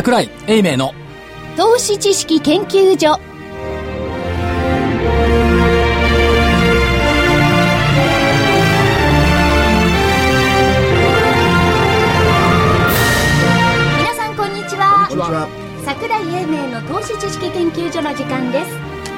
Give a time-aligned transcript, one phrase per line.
[0.00, 0.94] 桜井英明の
[1.58, 3.20] 投資知識研究所
[13.98, 15.48] 皆さんこんにちはこんにちは。
[15.84, 18.70] 桜井英明の投資知識研究所の時間です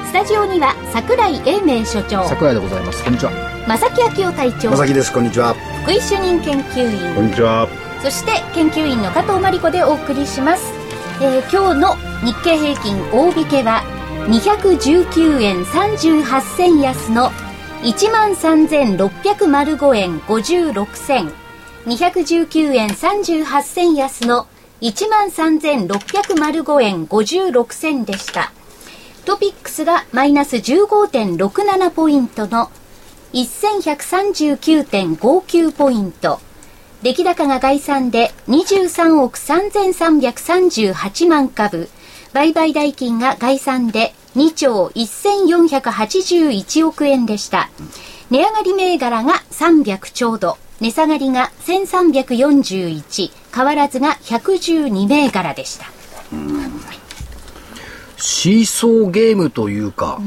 [0.07, 3.31] スタジオには桜井英明所長桜井でございますこんにちは
[3.69, 5.13] 正木昭夫隊長まさきです。
[5.13, 5.53] こんにちは。
[5.83, 7.69] 福井主任研究員んにちは。
[8.03, 10.71] そして研究員の加藤真理子でお送りします、
[11.21, 13.81] えー今日の日経平均大引けは
[14.27, 17.31] 219円38銭安の
[17.81, 21.31] 1万3605円56銭。
[21.85, 24.47] 219円38銭安の
[24.79, 28.53] 1万3605円56銭でした。
[29.25, 32.71] トピックスがマイナス15.67ポイントの
[33.33, 36.39] 1139.59ポイント。
[37.03, 41.89] 出来高が概算で23億3338万株。
[42.31, 47.69] 売買代金が概算で2兆1481億円でした。
[48.31, 50.57] 値上がり銘柄が300ちょうど。
[50.79, 55.85] 値下がりが1341変わらずが112銘柄でした。
[58.15, 60.21] シーソーゲームというか、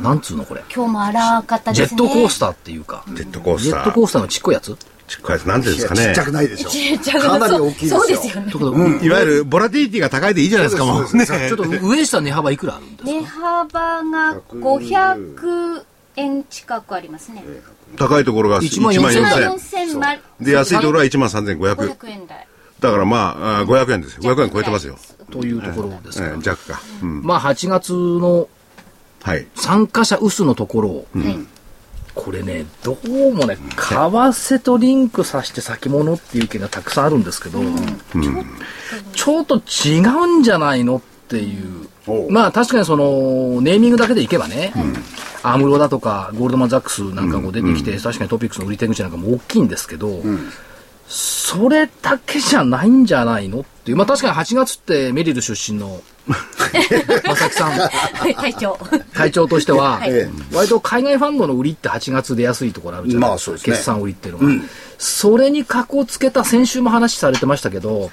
[0.00, 0.64] なんつうのこれ？
[0.74, 2.00] 今日も荒かったジですね。
[2.00, 3.04] ェットコースターっていうか。
[3.08, 3.82] ジェットコージェスター。
[3.82, 4.74] ットコースターのちっこいやつ？
[5.06, 6.24] ちっこいやつなんていうんですかねちっちゃ。
[6.24, 6.68] くないでしょ。
[6.68, 7.98] ちっちゃくかなり大きいですよ。
[8.00, 11.16] そうですよねとことでいわゆるボラティリティが高いでいいじゃないですか、もう。
[11.16, 11.26] ね。
[11.26, 13.10] ちょっと上下値幅いくらあるんですか？
[13.10, 15.82] 値幅が500
[16.16, 17.44] 円近くありますね
[17.96, 21.74] 高いところが1 1万万4000 4000 4000万で、安いところは1万3500。
[21.76, 22.46] 500円台
[22.80, 24.22] だからまあ、あー500円ですよ。
[24.34, 24.98] 500円超えてますよ。
[25.30, 26.80] というところですえから、ー弱か。
[27.02, 27.22] うん。
[27.22, 28.48] まあ8月の
[29.22, 29.46] はい。
[29.54, 31.38] 参加者薄のところを、はい
[32.16, 37.60] これねどうもね為替とリンクさせて先物っていう件がたくさんあるんですけど、
[39.12, 41.86] ちょっと違うんじゃないのっていう。
[42.30, 44.72] まあ確かにそのネーミングだけでいけばね、
[45.42, 50.22] アムロだとかゴールドマン・ザックスなんかも出てきて、確かにトピックスの売り手口なんかも大きいんですけど、
[51.08, 53.60] それだけじゃないんじゃないの？
[53.60, 53.96] っていう。
[53.96, 57.70] まあ確かに8月ってメリル出身の 正木さん。
[57.72, 58.76] はい隊長。
[59.14, 60.10] 会長としては、はい。
[60.10, 63.30] え割と海外ファンドの売りって8月出やすいところあるじゃない？
[63.32, 63.72] ですか、まあそうですね。
[63.74, 64.64] 決算売りっていうのが、
[64.98, 68.10] それに格好つけた先週も話されてましたけど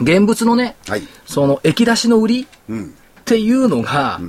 [0.00, 1.06] 現物のねはい。
[1.26, 2.94] その液出しの売りうん。
[3.20, 4.20] っていうのが、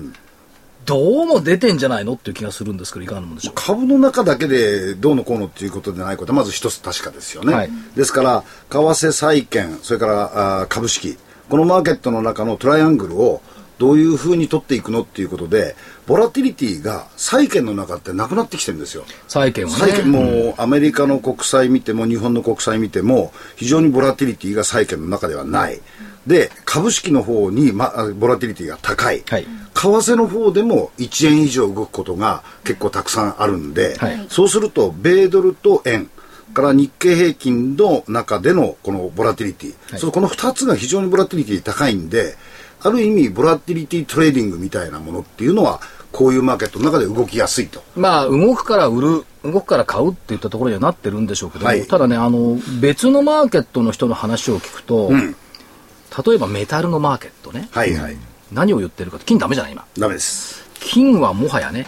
[0.87, 3.53] どうも出てんじゃないのっていう気がするんですけどいかがなもんでしょう。
[3.53, 7.53] か株の中だけでどうのこうのっていうことでないことはまず一つ確かですよね。
[7.53, 7.69] はい。
[7.95, 11.17] ですから、為替債券、それからあー株式、
[11.49, 13.41] このマーケットの中のトライアングルを
[13.79, 15.75] どういうふうに取っていくのっていうことで、
[16.07, 19.03] ボラティリティが債券の中ってなくなってきてるんですよ。
[19.27, 25.81] 債券は債券ねもアメリカの国債見ても日本の国債見ても非常にボラティリティが債券の中ではない。
[26.25, 29.23] で、株式の方に、ま、あボラティリティが高い。
[29.27, 29.43] はい。
[29.43, 34.25] 為替の方でも1円以上動くことが結構たくさんあるんで、はい。
[34.29, 36.09] そうすると米ドルと円。
[36.53, 42.35] から日経平均の中でのこのボラティリティ、そのこの2つが非常にボラティリティ高いんで
[42.81, 45.81] ある意味ボラティリティトレーディングみたいなものっていうのは
[46.11, 47.83] こういうマーケットの中で動きやすいと。
[47.95, 58.17] まあ動くから売る動くから買うっていったところにはなってるんでしょうけども、はいただねあの別のマーケットの人の話を聞くと、例えばメタルのマーケットねはいはい。
[58.51, 60.65] 何を言ってるか金ダメじゃない今ダメです。
[60.79, 61.87] 金はもはやね、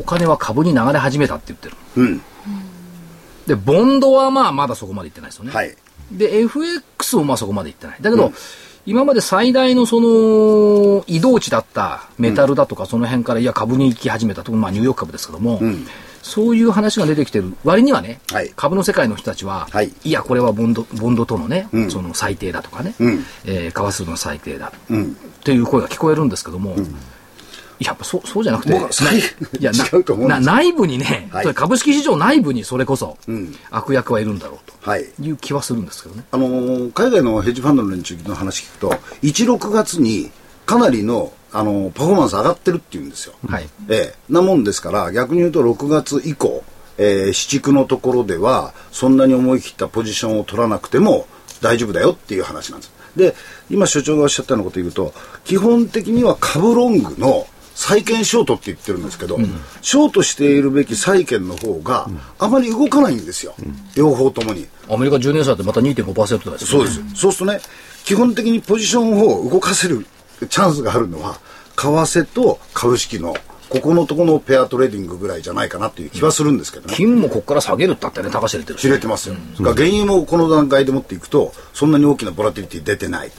[0.00, 2.22] お金は株に流れ始めたって言ってるうん。
[3.46, 5.76] でボンドはまあまだそこまで行ってないですよね、はい。
[6.12, 8.32] で FX もまあそこまで行ってないだけど、
[8.88, 15.60] 今まで最大のその移動値だったメタルだとかその辺からいや株に行き始めたとまあニューヨーク株ですけども、
[16.22, 18.50] そういう話が出てきてる割にはね、はい。
[18.56, 19.92] 株の世界の人たちは、はい。
[20.04, 21.90] いやこれはボンドボンドとのね、ん。
[21.90, 23.24] その最低だとかね、うん。
[23.44, 25.04] えー為替の最低だ、うん。
[25.04, 25.06] っ
[25.44, 26.76] ていう声が聞こえるんですけども、や
[27.92, 35.04] っぱそうそうじゃなくて、いやな違うと思うんですな内部にね、はい株式市場内部にそれこそ、ん悪役はいるんだろうはい。
[35.04, 36.24] という気はするんですけどね。
[36.30, 38.90] あのー海外のヘッジファンドの連中の話聞くと、
[39.22, 40.30] 1、6月に
[40.66, 43.34] かなりの、あのーパフォーマンス上がってるっていうんですよ。
[43.46, 46.64] はいええなもんですから、逆に言うと6月以降、
[46.96, 51.26] えー、市区のところでは、そんなに思い切ったポジションを取らなくても
[51.60, 52.92] 大丈夫だよっていう話なんです。
[53.16, 53.34] で、
[53.70, 55.12] 今所長がおっしゃったようなことを言うと、
[55.44, 57.46] 基本的には株ロングの
[57.78, 59.38] 債券ショートって言ってるんですけど、
[59.82, 62.10] ショートしているべき債券の方が
[62.40, 63.54] あまり動かないんですよ。
[63.94, 64.66] 両方ともに。
[64.90, 66.88] アメリカ10年債ってまた2.5%ですよね。
[66.88, 67.14] そうです。
[67.14, 67.60] そうするとね、
[68.04, 70.04] 基本的にポジションを動かせる
[70.50, 71.38] チャンスがあるのは、
[71.76, 73.36] 為替と株式の、
[73.68, 76.94] ここのとこのペアトレーディングぐらいじゃないかなっていう気はするんですけどね。
[76.96, 79.36] 金もここから下げるったってね、高知入れてるし知れてますよ。
[79.54, 83.30] それから原油もこの段階で持っていくと、そんなに大きなボラティリティ出てない。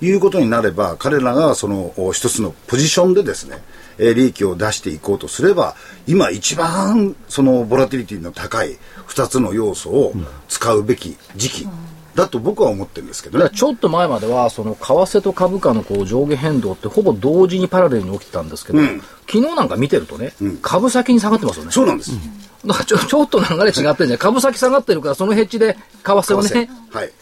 [0.00, 3.62] いうことになれば、彼らがそのお一つのポジションでですね、
[3.98, 5.74] えー利益を出していこうとすれば、
[6.06, 8.78] 今一番そのボラティリティの高い
[9.08, 10.12] 2つの要素を
[10.48, 11.68] 使うべき時期
[12.14, 13.50] だと僕は思ってるんですけどね。
[13.54, 18.80] ちょっと前までは、その為替と株価のこう上下変動ってほぼ同時にパラレルに起きてたんですけど、
[19.26, 21.72] 昨日なんか見てるとね、株先に下がってますよね。
[21.72, 22.12] そうなんです。
[22.66, 27.12] だからちょちょっと流れ違ってんじゃない株先下がってるから、そのヘッジで為替をね、はい。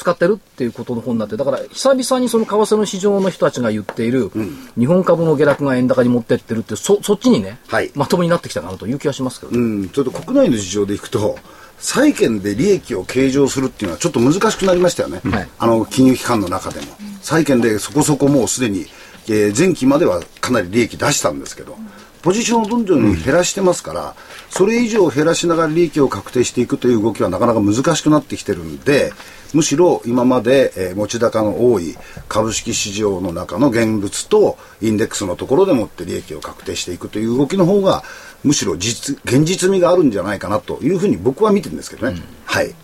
[0.00, 4.30] 使ってるっていうことの本になって、だから久々にその為替の市場の人たちが言っている、
[4.78, 7.90] 日本株の下落が円高に持ってってるってそそっちにね、はい。
[7.94, 11.38] まともになってきたかなという気がしますけど、うん、ちょっと国内の事情でいくと、
[11.78, 15.20] 債券で利益を計上するっていうのはちょっと難しくなりましたよね。
[15.24, 15.48] はい。
[15.58, 16.86] あの、金融機関の中でも。
[17.20, 18.86] 債券でそこそこもうすでに、
[19.28, 21.76] えー前期まではかなり利益出したんですけど、
[22.22, 24.14] ポジションをどんどん減らしてますから、
[24.50, 29.12] それ以上減らしながら利益を確定していくという動きはなかなか難しくなってきてるんで、
[29.54, 31.96] むしろ今まで、えー持ち高の多い
[32.28, 38.02] 株式市場の中の現物とインデックスのところでもって利益を確定していくという動きの方が、
[38.44, 42.20] むしろ実、現実味があるんじゃないかなというふうに僕は見てるんですけどね。
[42.44, 42.74] はい。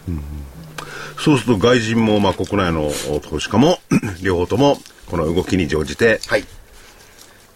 [1.18, 2.90] そうすると外人も、まあ、国内の
[3.28, 3.80] 投資家も、
[4.22, 6.44] 両方とも、この動きに乗じて、はい。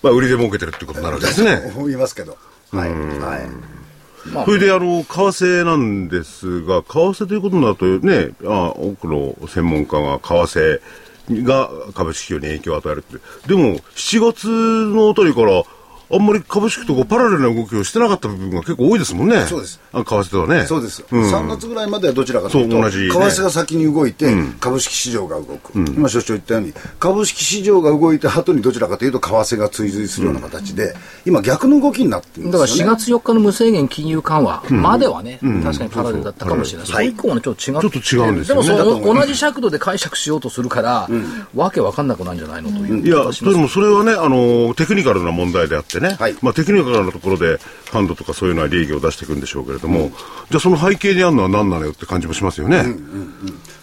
[0.03, 1.73] まあ、売りで儲けてるってことになるわけですね。
[1.77, 2.39] 思いますけど。
[2.73, 2.91] はい。
[2.91, 3.80] はい。
[4.26, 10.81] まあそれで、あの、為替なんですが、為替ということになるとね、あ多くの専門家が為
[11.28, 13.49] 替が株式市場に影響を与えるって。
[13.49, 15.64] でも、7月のあたりから、
[16.12, 19.47] あんまり株式とこうパラレルな動きをしてなかった部分が結構多いですもんね。
[19.47, 19.81] そうです。
[19.93, 20.67] あ為替とはね。
[20.67, 21.23] そうです、うん。
[21.33, 22.99] 3月ぐらいまではどちらかというと、そう同じ。
[22.99, 32.97] ね為替が先に動いて、株式市場が動く、今、所長言ったように、株式市場が動いた後にどちらかというと、為替が追随するような形で、今、逆の動きになってるんだから4ですよね。
[32.97, 36.87] 月4日の無制限金融緩和まではね、確かにパラレルだったかもしれない。
[36.89, 37.81] それ以降はね、ちょっと違う。
[37.81, 38.69] ちょっと違うんですよね。
[38.69, 41.09] でもその同じ尺度で解釈しようとするから、
[41.55, 43.17] わけわかんなくなるんじゃないのといういや、
[43.53, 46.37] でもそれはね、あの、テクニカルな問題であってね、はい。
[46.43, 50.11] まあテクニカルなところでファンドとかそういうのは利益を出していくんでしょうけれども、
[50.50, 52.85] じゃあその背景にあるのは何なのよって感じもしますよね。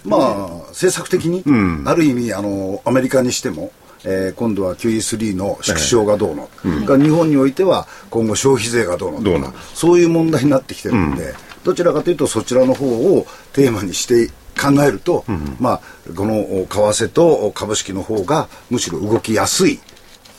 [0.05, 1.43] まあ、政策的に、
[1.85, 3.71] ある意味、あの、アメリカにしても、
[4.03, 6.49] えー今度は QE3 の縮小がどうの、
[6.85, 11.33] が日本においては今後消費税がどうのとかそういう問題になってきてるんで、
[11.63, 14.27] どちらかというとそちらの方をテーマにして
[14.59, 15.25] 考えると、
[15.59, 15.81] まあ
[16.15, 19.79] この為替と株式の方がむしろ動きやすい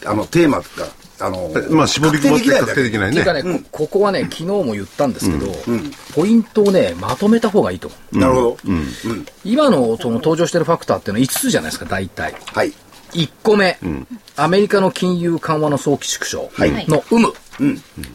[0.06, 0.64] あのテーマが
[1.20, 3.10] あのまあ絞り込まって確確定でき定できないね。
[3.10, 3.32] っていうか。
[3.32, 5.52] ね、こここはね、昨日も言ったんですけど、
[6.14, 8.18] ポイントをね、まとめた方がいいと思う。
[8.18, 8.56] なるほど、
[9.44, 12.34] 今のその登場してるファクターっていうのは5つじゃないですか、大体。
[12.52, 12.72] はい。
[13.12, 13.78] 1個目、
[14.36, 16.50] アメリカの金融緩和の早期縮小。
[16.58, 17.34] の有無。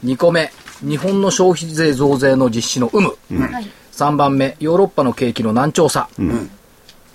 [0.05, 0.51] 2個目、
[0.81, 3.41] 日本の消費税増税の実施の有無。
[3.41, 3.67] はい。
[3.91, 6.09] 3番目、ヨーロッパの景気の難聴さ。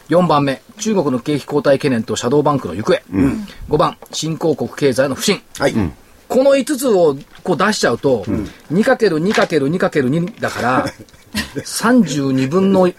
[0.09, 3.03] 4番目、中国の景気後退懸念とシャドーバンクの行方。
[3.69, 5.41] 5番、新興国経済の不振。
[5.59, 5.75] はい、
[6.29, 8.25] この5つをこう出しちゃうと、
[8.73, 10.87] 2×2×2×2 だから、
[11.57, 12.91] 32分の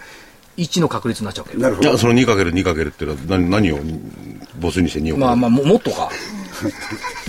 [0.57, 1.63] 1の確率になっちゃうわけよ。
[1.63, 3.79] なるほどじゃあその 2×2× っていうのは何何を
[4.61, 6.09] 母数にして2をまあまあ、ももっとか。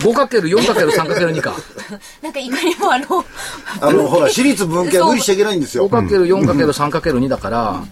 [0.00, 1.54] 5×4×3×2 か。
[2.20, 3.24] なんかいかにもあの、
[3.80, 7.84] あのほら私立文系は無理しちゃいけないんですよ 5×4×3×2 だから、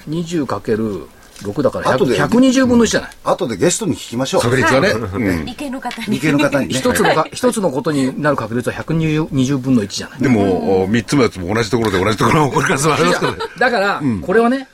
[1.43, 3.11] 20×6 だから後で100 120分の1じゃない？
[3.25, 4.89] 後でゲストに聞きましょう確率はね？
[4.91, 6.07] うん理系の方に。
[6.09, 10.23] 理系の方にね一つのか、一つのことになる確率は120分の1じゃない？
[10.23, 13.39] でも、お三つのやつも同じところで同じところが起こる可能性もありますからね。
[13.59, 14.69] だから、これはね、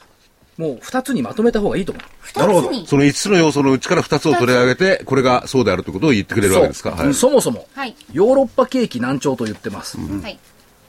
[0.56, 2.38] もう2つにまとめた方がいいと思う。
[2.38, 6.90] なるほど二つにその5つの要素のうちから2つを取り上げて、これがそうであるということを言ってくれるわけですか？
[6.90, 9.98] そうはいそもそも、はいヨーロッパ景気難聴と言ってます。
[9.98, 10.38] はい。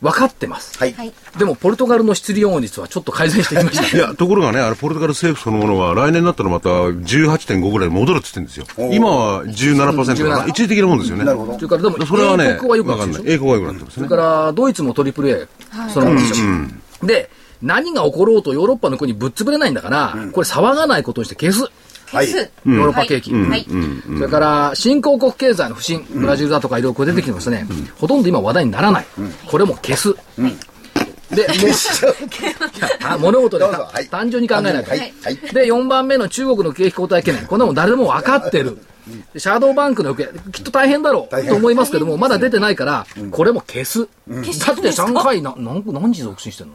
[0.05, 0.77] 分かってます。
[0.77, 1.11] はい、はい。
[1.39, 3.97] でも、ポルトガルの失利音率はちょっと改善してきました。
[3.97, 8.91] いや、ところがね、あれ、ポルトガル政府そのものは、来年になったらまた18.5ぐらいに戻るって言ってるんですよ。
[8.91, 10.41] 今は17%かな。
[10.43, 11.23] 17一時的なもんですよね。
[11.23, 14.09] なるほどそれから、でも、それはね、英国はよくなってるでしょ英国は良くなってますねそれ。
[14.09, 15.47] から、ドイツもトリプル A、
[15.91, 17.05] そのままでしょ。
[17.07, 17.29] で、
[17.63, 21.71] 何が起ころうとヨーロッパの国ぶっ潰れないんだから、これ騒がないことにして消す。
[22.07, 22.27] はい。
[22.27, 22.51] 消す。
[22.65, 23.33] ヨーロッパ景気。
[23.33, 23.49] はい。
[23.49, 23.65] はい。
[24.17, 27.67] それから、新興国経済の不振、ブラジルだとかいろいろこう出てきてますね、
[27.99, 29.05] ほとんど今話題にならない。
[29.47, 30.13] これも消す。
[31.31, 31.71] で、もうい
[33.01, 34.07] や物事ではい。
[34.07, 34.91] 単純に考えないと。
[34.91, 34.99] はい。
[35.23, 35.35] はい。
[35.35, 37.45] で、4番目の中国の景気後退懸念。
[37.47, 38.77] こんなもん誰でも分かってる。
[39.33, 41.47] でシャドーバンクの行方、きっと大変だろう。
[41.47, 44.07] と思いますけども、まだ出てないから、これも消す。
[44.27, 46.73] だって上海な、何何時続進してんの？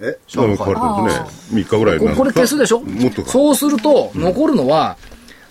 [0.00, 0.18] え？
[0.28, 1.20] そう変わるね。
[1.52, 2.80] 3日ぐらいここれ消すでしょ？
[2.80, 3.30] もっとか。
[3.30, 4.96] そうすると、残るのは、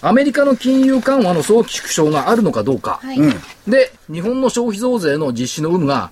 [0.02, 3.00] アメリカの金融緩和の早期縮小があるのかどうか。
[3.02, 3.20] はい。
[3.68, 6.12] で、日本の消費増税の実施の有無が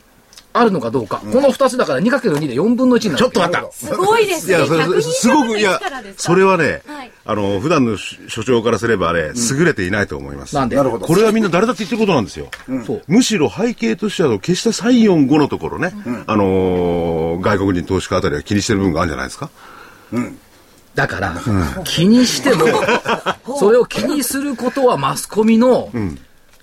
[0.55, 1.17] あるのかどうか。
[1.17, 3.17] この2つだから 2×2 で4分の1になる。
[3.17, 3.71] ちょっと待った。
[3.71, 4.57] すごいですね。
[4.57, 5.79] いや、それ、すごく、いや、
[6.17, 10.55] それはね、はいあの、普段の所長からすればあれ、優れていないと思います。
[10.55, 10.75] なんで？
[10.75, 11.05] なるほど。
[11.07, 12.47] これはみんな誰だって言ってることなんですよ。
[12.85, 13.01] そう。
[13.07, 15.93] むしろ背景としては、決して3、4、5のところね、
[16.27, 19.49] あのー外国人投資家あたりは気にしてる部分があるんじゃないですか？
[20.95, 21.33] だから、
[21.85, 22.65] 気にしても、
[23.57, 25.89] それを気にすることはマスコミの、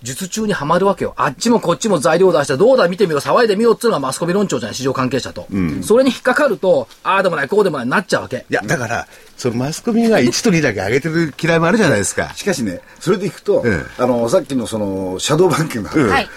[0.03, 1.15] 術中にはまるわけよ。
[1.17, 5.47] あっちもこっちも材料出して、どうだ見てみろ、騒いでみようっていうのがマスコミ論調じゃない、市場関係者と。
[5.83, 8.47] それに引っかかると、ああでもない、こうでもない、なっちゃうわけ。
[8.49, 9.07] いや、だから、
[9.41, 12.35] そのマスコミが1と2だけ上げてる嫌いもあるじゃないですか。
[12.35, 14.03] しかしね、それでいくと、ええ。
[14.03, 16.25] あの、さっきのその、シャドーバンキングが、はい。
[16.25, 16.31] ね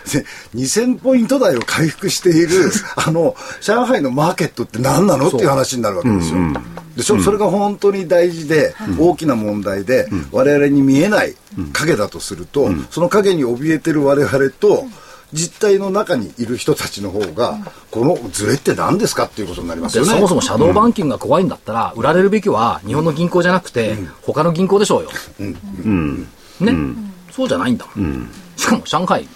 [0.56, 5.28] 2000ポイント台を回復している、 あの、上海のマーケットって何なの？
[5.28, 6.38] っていう話になるわけですよ。
[6.96, 11.36] でしょ、それが本当に大事で、大きな問題で、我々に見えない
[11.74, 14.86] 影だとすると、その影に怯えてる我々と、
[15.34, 17.58] 実態の中にいる人たちの方が、
[17.92, 20.10] このズレって何ですかっていうことになりますよね。
[20.12, 25.10] でそもそもシャドーバンキングが怖いんだったら、売られるべきは日本の銀行じゃなくて、他の銀行でしょうよ。
[26.60, 26.74] ね、
[27.32, 28.30] そうじゃないんだもん。
[28.56, 29.28] しかも上海、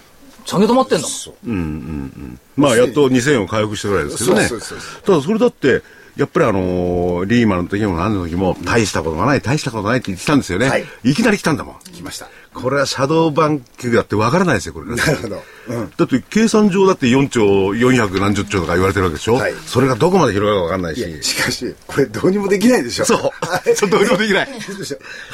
[0.46, 2.40] 下げ止まってんだもん。
[2.56, 4.48] まあ、やっと2000円を回復してるぐらいですけどね。
[4.48, 5.84] そうそうそうただ、それだって、
[6.16, 10.70] やっぱりあのーリーマンの時も何の時も、大したことがない、大したことないって言ってたんですよね。
[10.70, 11.76] はいい、きなり来たんだもん。
[11.94, 12.28] 来ました。
[12.62, 14.88] これはシャドーバンキングだってわからないですよ、これ。
[14.96, 15.44] なるほど。
[15.68, 15.92] うん。
[15.96, 21.00] だって計算上だって4兆400何十兆とか言われてるわけでしょ、はいそれがどこまで広がるかわかんないし。
[21.00, 23.06] いや、しかし、これどうにもできないでしょ。
[23.06, 24.50] そうはいそうどうにもできない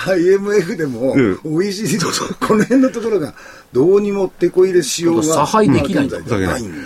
[0.05, 3.33] IMF でも、うん OECD でも、この辺のところが、
[3.73, 6.23] どうにも手こ入れしようが、差配できないんで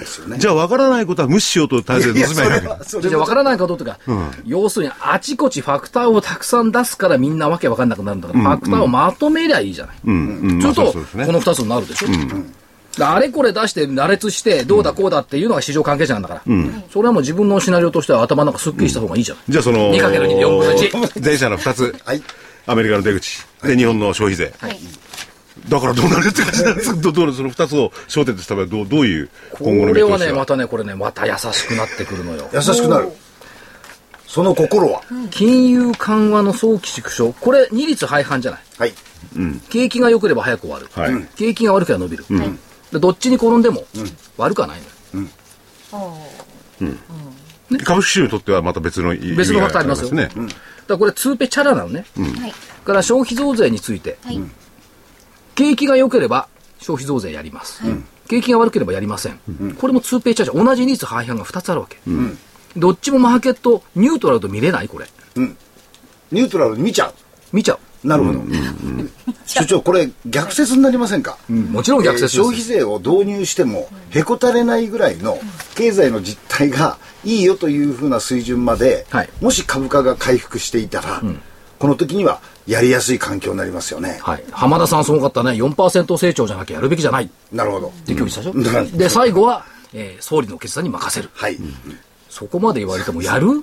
[0.06, 0.38] すよね。
[0.40, 2.78] じゃあわからないことは無視しようと体制で進めないじゃあ
[3.18, 4.00] 分からないかどうとか、
[4.46, 9.96] 要するにあちこちファクターをたくさん出すからみんなわけ分かんなくなるんだから、ファクターをまとめりゃいいじゃない。
[10.06, 10.62] うん、うん。
[10.62, 12.08] ちょっと、この二つになるでしょ。
[12.98, 16.42] だあれこれ出して、羅列して、どうだこうだっていうのが市場関係者なんだから。
[16.92, 19.38] それはもう自分のシナリオとしては頭の中すっきりした方がいいじゃん。
[19.48, 21.24] じゃあその、2×2 で4分の1。
[21.24, 21.96] 前者の2つ。
[22.04, 22.24] はい。
[22.66, 23.46] アメリカの出口。
[23.64, 24.54] で、日本の消費税。
[24.60, 24.80] はい。
[25.70, 27.02] だからどうなるって感じなんですか？
[27.02, 30.18] ど どうその2つを焦点とした場合、どうどういうこ今後の見通しれは？
[30.20, 32.50] ね、またね、これね、また優しくなってくるのよ。
[32.54, 33.10] 優しくなる。
[34.28, 37.32] その心は、金融緩和の早期縮小。
[37.34, 38.62] これ、二律背反じゃない？
[38.78, 38.94] はい。
[39.70, 40.88] 景気が良ければ早く終わる。
[40.94, 42.26] はい景気が悪ければ伸びる。
[42.92, 43.86] でどっちに転んでも、
[44.38, 44.80] 悪くはない
[45.14, 45.28] のよ。
[47.84, 50.12] 株式市場にとってはまた別の意味が別のファクターありますよ。
[50.12, 50.30] ねだ。
[50.30, 50.44] か
[50.90, 52.06] らこれ、ツーペチャラなのね。
[52.18, 52.54] はい。
[52.86, 54.42] から消費増税について、はい。
[55.58, 56.48] 景気が良ければ
[56.80, 57.82] 消費増税やります。
[58.28, 59.40] 景気が悪ければやりません。
[59.80, 61.98] これもツーペイチャージ同じニーズ背反が2つあるわけ。
[62.78, 65.08] どっちもマーケットニュートラルと見れないこれ。
[66.32, 67.12] ニュートラルに見ちゃ
[67.52, 67.80] 見ちゃう。
[68.04, 68.08] う。
[68.08, 68.42] なるほど。
[69.48, 75.40] 所長、これ逆説になりませんか、もちろん逆説えー消費税を導入してもへこたれないぐらいの
[75.76, 81.24] 経済の実態がいいよというふうな水準まで、はいもし株価が回復していたら、
[81.80, 84.20] この時にはやりやすい環境になりますよね。
[84.22, 84.44] はい。
[84.52, 85.52] 浜田さんすごかったね。
[85.52, 87.94] 4%成長じゃなきゃやるべきじゃないっなるほど。
[88.06, 88.52] て協議したでしょ？
[88.54, 91.30] うんで、最後は、えー総理の決断に任せる。
[91.34, 91.58] はい。
[92.30, 93.62] そこまで言われてもやる？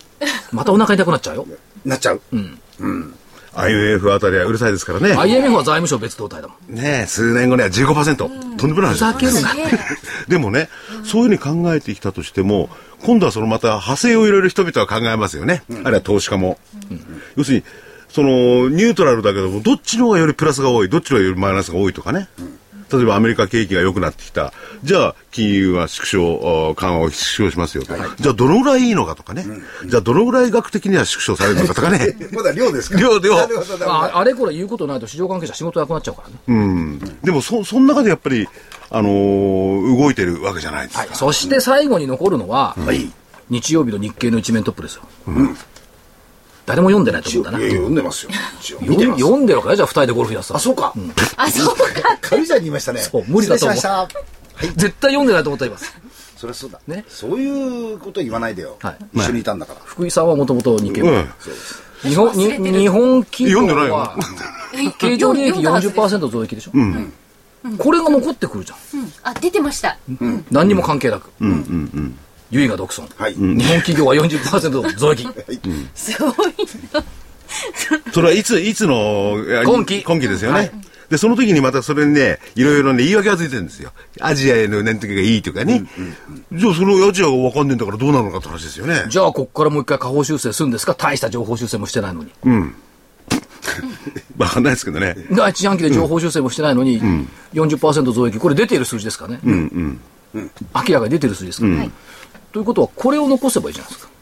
[0.53, 1.47] またお腹痛くなっちゃうよ。
[1.85, 2.21] なっちゃう。
[3.57, 5.13] IMF あたりはうるさいですからね。
[5.13, 6.75] IMF は財務省別動隊だもん。
[6.75, 8.17] ねえ、数年後には15%。
[8.17, 9.51] とんでもないふざけるな。
[10.27, 10.69] でもね、
[11.05, 12.69] そういうふうに考えてきたとしても、
[13.05, 15.63] 今度はそのまた派生を入れる人々は考えますよね。
[15.71, 16.59] あるいは投資家も。
[17.37, 17.65] 要するに、
[18.15, 22.29] その、ニュートラルだけども、どっちの方がよりプラスが多い、どっちの方がよりマイナスが多いとかね。
[22.93, 24.53] 例えばアメリカ景気が良くなってきた。
[24.85, 27.97] じゃあ、金融は縮小、あ緩和を縮小しますよと。
[27.97, 29.45] じゃあ、どのぐらいいいのかとかね。
[29.87, 32.17] じゃあ、どのぐらい額的には縮小されるのかとかね。
[32.31, 33.35] まだ量ですか量量
[33.89, 36.35] ああれこれ言うことないと市場関係者仕事なくなっちゃうからね。
[36.47, 36.99] うん。
[37.25, 38.49] でも、そ、その中でやっぱり、
[38.91, 41.01] あのー動いてるわけじゃないですか。
[41.01, 41.09] はい。
[41.15, 43.11] そして最後に残るのは、はい。
[43.51, 45.03] 日曜日の日経の一面トップですよ。
[46.67, 47.59] 誰も読んでないと思うんだな。
[47.59, 48.31] 読んでますよ。
[48.63, 49.21] 読んてます。
[49.21, 50.95] 読んでるからじゃあ二人でゴルフやってたあ、そうか。
[51.37, 51.85] あ、そうか。
[52.21, 53.01] 軽井沢にいましたね。
[53.01, 54.09] そう無理だと思う失礼しまし
[54.63, 54.73] た。
[54.77, 55.95] 絶対読んでないと思っています。
[56.37, 56.81] そりゃそうだ。
[56.87, 58.77] ねそういうこと言わないでよ。
[58.81, 59.81] はい一緒にいたんだから。
[59.85, 61.29] 福井さんはもともと日経うん。
[62.03, 63.89] 日本に日本企業読んでな
[64.83, 66.73] い経常利益40%増益でしょ、
[67.79, 69.97] これが残ってくるじゃんうんあ、出てました。
[70.51, 71.31] 何にも関係なく、
[72.55, 73.35] 優位が独尊、はい。
[73.35, 75.27] 日本企業は40%増益。
[75.97, 76.33] すごい
[76.93, 77.05] な。
[78.13, 80.03] それはいつ、いつの、今期。
[80.05, 80.59] 今期ですよね。
[80.59, 80.73] はい。
[81.11, 83.91] で、その時にまたそれにね、いろいろね、言い訳がついてるんですよ。
[84.21, 85.85] アジアへの年時がいいとかね。
[86.53, 89.05] じゃあ、そのアジアが分かんねえんだからどうなのかって話ですよね。
[89.09, 90.95] じゃあここからもう一回下方修正するんですか？
[90.95, 92.31] 大した情報修正もしてないのに。
[94.37, 95.17] 分かんないですけどね。
[95.33, 97.01] 第一四半期で情報修正もしてないのに、
[97.55, 98.39] 40%増益。
[98.39, 99.41] これ出ている数字ですからね、
[100.35, 101.91] 明らかに出てる数字ですから、はい
[102.55, 104.15] ということは、これを残せばいいじゃないですか。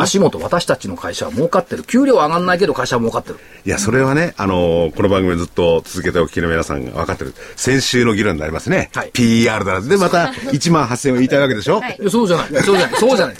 [0.00, 1.82] 足元、私たちの会社は儲かってる。
[1.82, 3.40] 給料は上がんないけど会社は儲かってる。
[3.64, 7.34] いや、それはね、あのーこの番組ずっと続けてお聞きの皆さんが分かってる。
[7.56, 8.90] 先週の議論になりますね。
[8.94, 12.62] はい PR だで、また1万8000円を言いたいわけでしょ、 はいそうじゃない。
[12.62, 13.00] そうじゃない。
[13.00, 13.36] そうじゃない。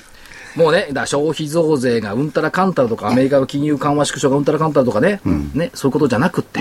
[0.57, 5.21] もうね、だ消費増税がうんたらかんたらとか、アメリカの金融緩和縮小がうんたらかんたらとかね、
[5.55, 6.61] ね、そういうことじゃなくって、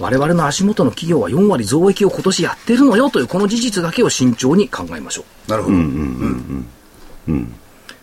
[0.00, 5.50] 我々の足元の企業は4割増益を今年やってるのよというこの事実だけを慎重に考えましょう。
[5.50, 5.76] なるほど。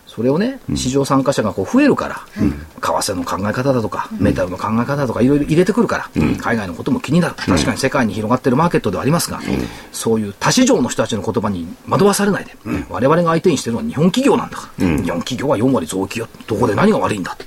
[0.06, 2.44] それをね、市場参加者がこう増えるから、為
[2.80, 7.34] 替の考え方だとか、メタルの考え方だとか、いろいろ入れてくるから、海外のことも気になる。
[7.36, 9.40] 確かに世界に広がってるマーケットではありますが、
[9.92, 12.56] そういう他市場の人たちの言葉に惑わされないで、
[12.88, 16.28] 我々が相手にしてるのは日本企業なんだから、日本企業は4割増益よ。
[16.48, 17.44] どこで何が悪いんだって。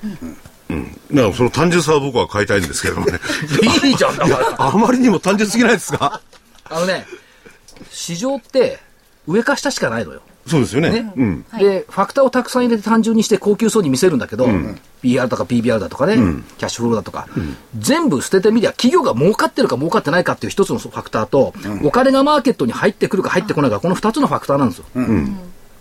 [1.14, 3.20] だからその単純さは僕は変えたいんですけれどもね。
[3.84, 4.56] いいじゃん、だから。
[4.58, 6.22] あまりにも単純すぎないですか？
[6.70, 7.06] あのね、
[7.92, 8.80] 市場って
[9.28, 10.22] 上か下しかないのよ。
[10.46, 10.90] そうですよね。
[10.90, 11.14] ね。
[11.16, 11.46] うん。
[11.58, 14.48] で、ファクターをたくさん入れて単純にして高級そうに見せるんだけど、
[15.02, 17.28] PR とか PBR だとかね、キャッシュフローだとか、
[17.78, 24.86] 全部捨ててみりゃ企業が儲かってるか儲かってないかっていう一つのファクターと、お金がマーケットに入ってくるか入ってこないか、この二つのファクターなんですよ。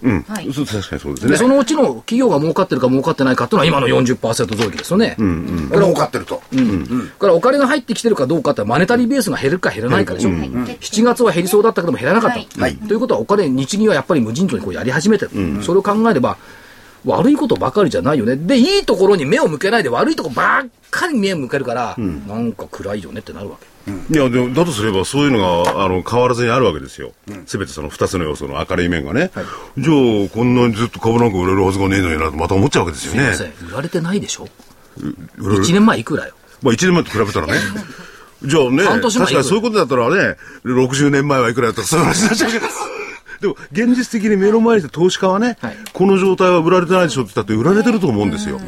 [0.03, 0.23] うん。
[0.23, 1.37] はい確かにそうですで、ね。
[1.37, 5.17] そのうちの企業が儲かってるか儲かってないかっていうのは今の40%増益ですよね。
[5.17, 6.43] これ儲かってると。
[6.53, 6.61] だ
[7.19, 10.31] からお金が入ってきてるかどうかってマネタリーベースが減るか減らないかでしょ。
[10.31, 12.61] 7月は減りそうだったけども減らなかった。
[12.61, 15.31] はいということはお金、日銀はやっぱり無尽蔵にこうやり始めてる。
[15.63, 16.37] それを考えれば、
[17.05, 18.37] 悪いことばかりじゃないよね。
[18.37, 23.67] で、いいところに目を向けないで悪いところばっかり目を向けるから、なんか暗いよねってなるわけ。
[24.11, 27.13] いや、でも、だとすれば、そういうのが、あの、変わらずにあるわけですよ。
[27.47, 29.31] すべてその二つの要素の明るい面がね。
[29.79, 33.33] じゃあ、こんなにずっと株なんか売れるはずがねえのになと、また思っちゃうわけですよね。
[33.69, 34.49] 売られてないでしょ？
[35.39, 36.35] 売れる ?1 年前いくらよ？
[36.63, 37.55] まあ、1年前と比べたらね。
[38.45, 42.67] じゃあね、確かにそういうことだったらね、60年前はいくらだったらそういう話になっちゃうけど。
[43.43, 48.61] でも、現実的に目の前に投資家はね、はいこの状態は売られてないでしょって言ったって売られてると思うんですよ。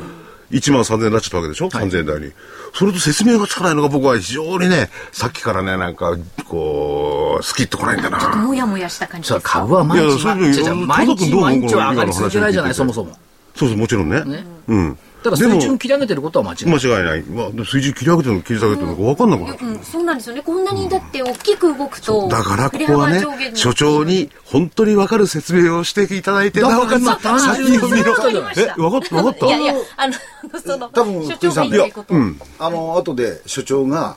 [0.51, 2.33] 1万3000円になっちゃったわけでしょ、3000円台に。
[2.75, 6.17] それと説明がつかないのが僕は非常にね、さっきからね、なんか、
[6.49, 8.37] こう、スキッとこないんだな。
[8.37, 13.17] もやもやした感じですか株は毎日、いやそういうの違う違う毎日毎日は上がり続けないじゃない、そもそも。
[13.55, 14.23] そうそう、もちろんね。
[14.25, 14.99] ねうん。
[15.25, 16.75] ただ水準切り上げてることは間違いない。
[16.75, 17.23] 間違いない。
[17.23, 20.43] まあ、水準切り上げてるの切り下げてるのか分かんなくなっちゃううん、そうなんですよね。
[20.43, 22.29] こんなにだって大きく動くと。
[22.29, 29.47] だからここはね所長に本当に分かる説明をしていただいて、なおかつ今単純に先読みのわかりまえ、分かった分かった？
[29.47, 30.15] いやいや、あの、
[30.61, 32.15] その、多分所長が言いこと。
[32.59, 34.15] あの、後で所長が、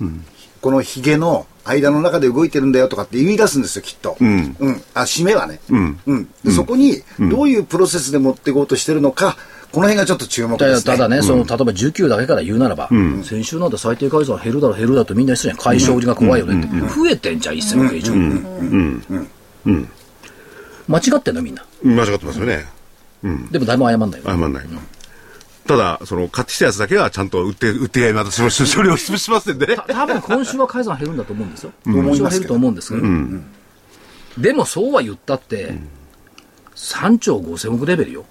[0.61, 4.17] このヒゲの間の中で動いてるんだよとかって言い出すんですよ、きっと。
[4.19, 4.55] うん。
[4.93, 5.59] あ、締めはね。
[5.69, 6.29] うん。
[6.43, 9.37] でそこに、どういうプロセスで持っていこうとしてるのか、
[9.71, 10.83] この辺がちょっと注目たですね。
[10.85, 12.89] だただね、その例えば19だけから言うならば、
[13.23, 18.13] 先週なんて最低改ざん減るだろ、減るだろとみんな言ってたじゃん、解消売りが怖いよねって、増えてんじゃん、1000億円以上。
[20.87, 21.65] 間違ってんの、みんな？
[21.83, 22.65] 間違ってますよね。
[23.51, 24.25] でも誰も謝んないよ。
[24.25, 24.65] 謝んない。
[25.67, 29.75] ただ、その、買ってきたやつだけはちゃんと売って、売ってやりまた、処理をしますんでね。
[29.75, 31.73] た多分今週は改ざん減るんだと思うんですよ。
[31.85, 33.05] 今週は減ると思うんですけど。
[34.41, 35.73] でもそうは言ったって、
[36.77, 38.25] 3兆5000億レベルよ。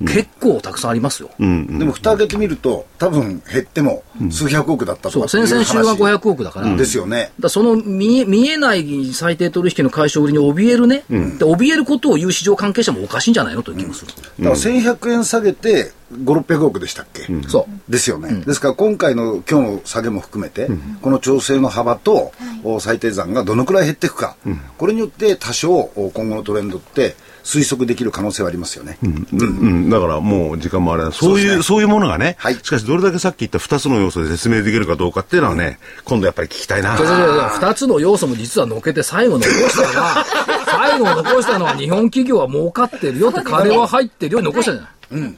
[0.00, 1.30] 結構たくさんありますよ。
[1.38, 5.48] でも蓋開けてみると、多分減っても数百億だったとかう話。
[5.48, 6.76] 先々週が500億だから。
[6.76, 7.32] ですよね。
[7.40, 17.90] だその見え見えない最低取引の解消売りに怯えるね、で怯えることを言う市場関係者もおかしいんじゃないのという気もする、だから1100円下げて5、600億でしたっけ、そう。
[17.90, 20.68] ですよね、ですから今回の今日の下げも含めて、
[21.02, 22.32] この調整の幅と、
[22.62, 24.36] お最低残がどのくらい減っていくか、
[24.78, 27.16] これによって多少お今後のトレンドって
[27.48, 28.98] 推測できる可能性はありますよね。
[29.02, 31.12] うん、だからもう時間もあれだ。
[31.12, 32.54] そういう、そういうものがね、はい。
[32.56, 36.98] しかしどれだけさっき言った2つの要素で説明できるかどうかっていうのはね、今度やっぱり聞きたいな。
[36.98, 40.26] いやいやいや二つの要素も実はのけて最後残したのは
[40.66, 45.36] 最後残したのは日本企業は儲かってるよって金は入ってるように残したじゃない、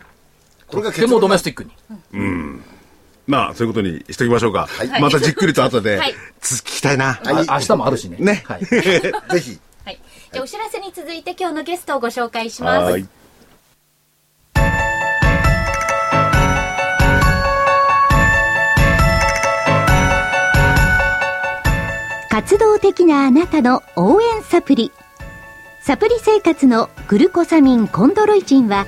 [0.66, 1.70] これがでもドメスティックに
[3.28, 4.68] まあ、そういうことにしときましょうか。
[4.82, 5.00] い。
[5.00, 7.14] またじっくりと後ではい、続きたいな。
[7.14, 8.16] はいあ明日もあるしね。
[8.18, 8.42] ね。
[8.44, 8.90] はい、 ぜひ。
[9.30, 9.69] はい。
[10.32, 12.92] じゃあお知らせに続いて今日のゲストをご紹介します。
[12.92, 13.06] はい。
[22.30, 24.92] 活動的なあなたの応援サプリ。
[25.82, 28.86] サプリ生活のグルコサミンコンドロイチンは、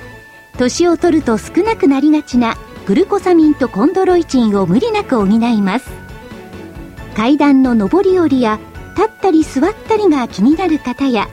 [0.57, 5.89] 年を取ると少なくなりがちなグルコサミンとコンドロイチンを無理なく補います。
[7.15, 8.59] 階段の上り下りや
[8.95, 11.27] 立ったり座ったりが気になる方や、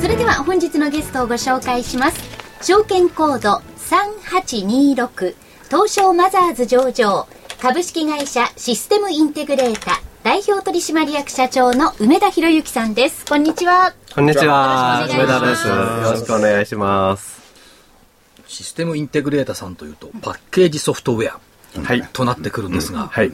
[0.00, 2.22] それでは本日のゲストをご紹介します。
[2.62, 5.34] 証券コード3826
[5.70, 7.26] 東証マザーズ上場
[7.60, 13.26] 株式会社システムインテグレータ代表取締役社長の梅田博之さんです。
[13.26, 13.92] こんにちは。
[14.14, 15.06] こんにちは。
[15.10, 15.68] 梅田です。
[15.68, 15.74] よ
[16.12, 17.43] ろしくお願いします
[18.54, 21.40] システムインテグレーターさんというとパッケージソフトウェア
[21.82, 22.02] はい。
[22.12, 23.32] となってくるんですが、はい。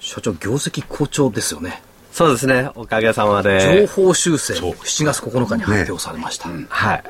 [0.00, 1.82] 所長業績好調ですよね。
[2.10, 2.70] そうですね。
[2.74, 7.04] おかげさま情で報修正7月9日に発表されました、はい。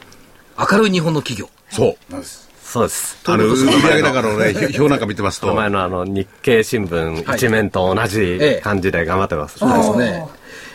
[0.70, 1.48] 明るい日本の企業。
[1.70, 1.96] そう。
[2.62, 3.18] そうです。
[3.24, 10.18] あの、売上高のね、 表表なんか見てますと、前のあの日経新聞一面と同じ感じで頑張ってます、そうですね。
[10.18, 10.28] やっ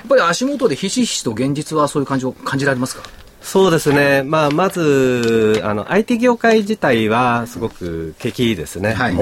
[0.09, 3.03] ぱり足元でひしひしと現実はそういう感じを感じられますか？
[3.41, 9.15] そうですね、まあ、まずあの IT 業界自体はすごく景気いいですね、はい。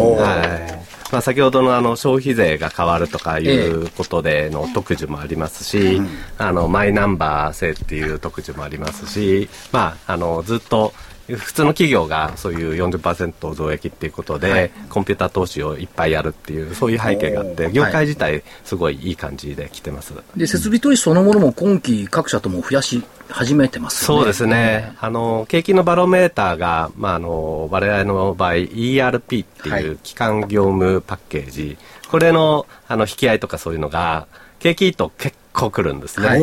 [1.12, 6.02] まあ、先ほどのあの消費税が変わるとかいうことでの特需もありますし、
[6.38, 10.94] あのマイナンバー制っていう特需もありますし、まあ、あのずっと
[11.36, 20.14] 普通の企業がそういう40%増益っていうことで、コンピューター投資をいっぱいやるっていうそういう背景があって業界自体すごいいい感じで来てます。
[20.36, 24.22] で設備投資そのものも今期各社とも増やし始めてますよね。
[24.22, 29.84] そうですね、あの景気のバロメーターが、まあ、あの我々の場合 ERP ってはい。
[29.84, 31.78] いう基幹業務パッケージ、
[32.10, 34.28] これのあの引き合いとかそういうのが
[34.60, 36.40] 景気いいと結構来るんですね、はい。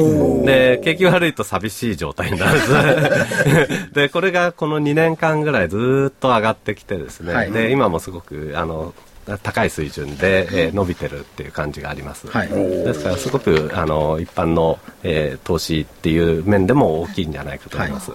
[0.47, 3.93] で景気悪いと寂しい状態になるんです。
[3.95, 7.51] でこれがこの2年間ぐらいずっと上がってきてですね、はい。
[7.51, 8.95] で今もすごくあの
[9.43, 12.49] 高い水準で、えー伸びてるっていう感じがあります、はい。
[12.49, 18.13] ですからすごくあの一般の、えー投資っていう面でも大きいんじゃないかと思います、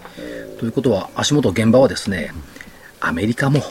[0.60, 2.32] ということは足元現場はですね
[3.02, 3.62] アメリカも、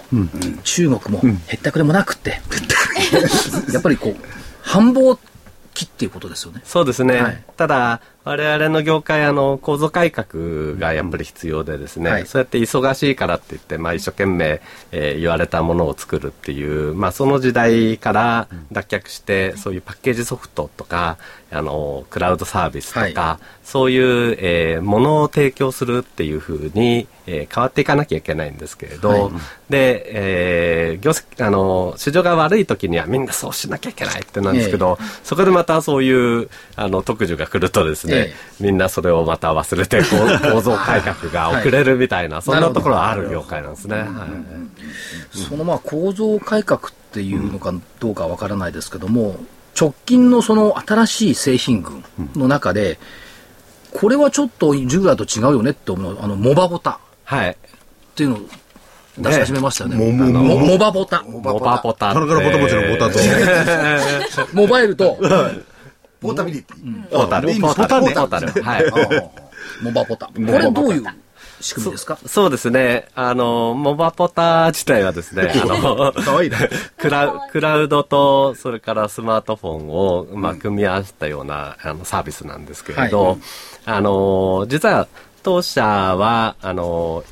[0.65, 2.41] 中国も、へったくれもなくって、
[3.73, 4.17] やっぱりこう
[4.61, 5.17] 繁忙
[5.87, 6.61] 期っていうことですよね。
[6.65, 7.45] そうですね、はい。
[7.57, 12.27] ただ我々の業界あの構造改革がやっぱり必要でですね、はい。
[12.27, 14.61] そうやって忙しいからって言って、まあ、一生懸命、
[14.93, 21.19] えー言われたものを作るっていう、まあ、その時代から脱却して、そういうパッケージソフトとか
[21.51, 29.33] あのクラウドサービスとか、はそういう、えーものを提供するっていうふうに、えー変わっていかなきゃいけないんですけれど、はい。
[29.71, 43.97] で、えー業績あの市場が悪い時にはみんなそうしなきゃいけないってなんですけど、そこでまたそういうあの特需が来るとですね、えみんなそれをまた忘れて構造改革が遅れるみたいな、そんなところはある業界なんですね。
[43.99, 45.39] はい。
[45.39, 49.37] そのまあ構造改革っていうのかどうかわからないですけども、
[49.79, 52.05] 直近のその新しい製品群
[52.37, 52.99] の中で、
[53.93, 56.91] これはちょっと従来と違うよねって思うあのモバボタ。
[56.93, 57.57] っはい。
[58.15, 58.41] ていうのを
[59.19, 60.13] 出し始めましたよね。
[60.13, 60.13] ね。
[60.13, 61.23] ももモモバボタ。
[61.23, 62.15] モバポタって。
[62.15, 63.19] 田中のボタ持ちのボタと、
[64.55, 65.19] モバイルと
[66.21, 67.09] ポータビリティ。
[67.09, 67.49] ポータル。
[67.61, 68.05] ポータル。
[68.15, 68.63] ポータル。
[68.63, 68.85] はい。
[69.83, 71.05] モバポタこれどういう
[71.61, 72.19] 仕組みですか？
[72.27, 73.07] そうですね。
[73.15, 76.59] あの、モバポタ自体はですね、 あの、かわいいな。
[76.99, 83.39] クラウクラウドとそれからスマートフォンを、まあ、組み合わせたような、あのサービスなんですけれど、はい
[83.87, 85.09] あの実は
[85.43, 87.25] 当社はあの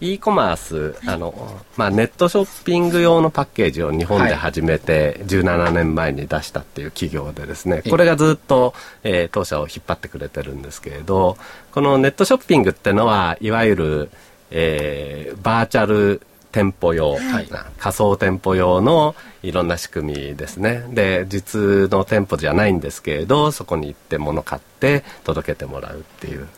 [0.00, 1.34] e コマースあの、
[1.76, 11.36] まあ、ネットショッピング用のパッケージを日本で始めて17年前に出したっていう企業でですね、これがずっと、えー当社を引っ張ってくれてるんですけれど
[11.72, 14.10] このネットショッピングってのはいわゆる、
[14.50, 16.22] えーバーチャル
[16.56, 17.48] 店舗用、はい。
[17.78, 20.84] 仮想店舗用のいろんな仕組みですね。
[20.88, 26.48] で実の店舗じゃないんですけれどそこに行って物買って届けてもらうっていう。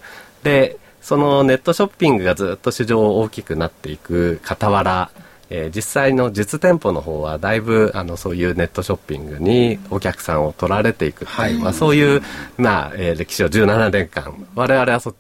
[0.44, 5.10] でそのネットショッピングがずっと市場大きくなっていく傍ら、
[5.50, 11.54] えー実際の実店舗の方はだいぶあのそういうネットショッピングにお客さんを取られていくっていう、はい。
[11.54, 12.22] まあ、そういう、
[12.58, 15.14] まあえー歴史を17年間我々はそ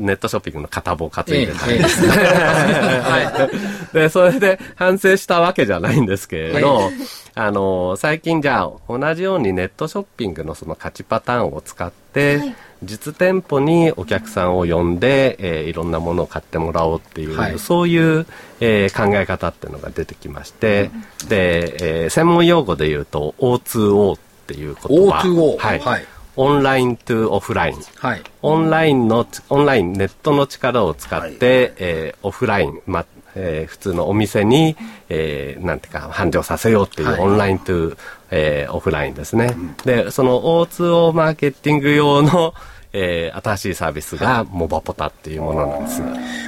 [0.00, 2.08] ネットショッピングの片棒担いでたええりですね。
[2.12, 3.50] は
[3.92, 6.90] で、それで反省したわけじゃないんですけれど、
[7.34, 18.26] あの、最近じゃあ同じようにネットショッピングのその勝ちパターンを使って、はい実店舗にお客さんを呼んで、えーいろんなものを買ってもらおうっていう、はいそういう、
[18.60, 20.90] えー考え方っていうのが出てきまして、
[21.28, 25.20] で、えー専門用語で言うと O2O っていう言葉。
[25.20, 25.78] O2O はい。
[25.80, 27.78] はいオンラインとオフライン。
[27.98, 28.22] はい。
[28.40, 34.74] オンラインの、オンライン、ネットの力を使って、えーオフライン、ま、えー普通のお店に、
[35.10, 37.92] えーなんていうか、繁盛させようっていう、はいオンラインと、
[38.30, 39.54] えーオフラインですね。
[39.84, 42.54] で、その O2O マーケティング用の、
[42.92, 46.02] えー新しいサービスがモバポタっていうものなんです。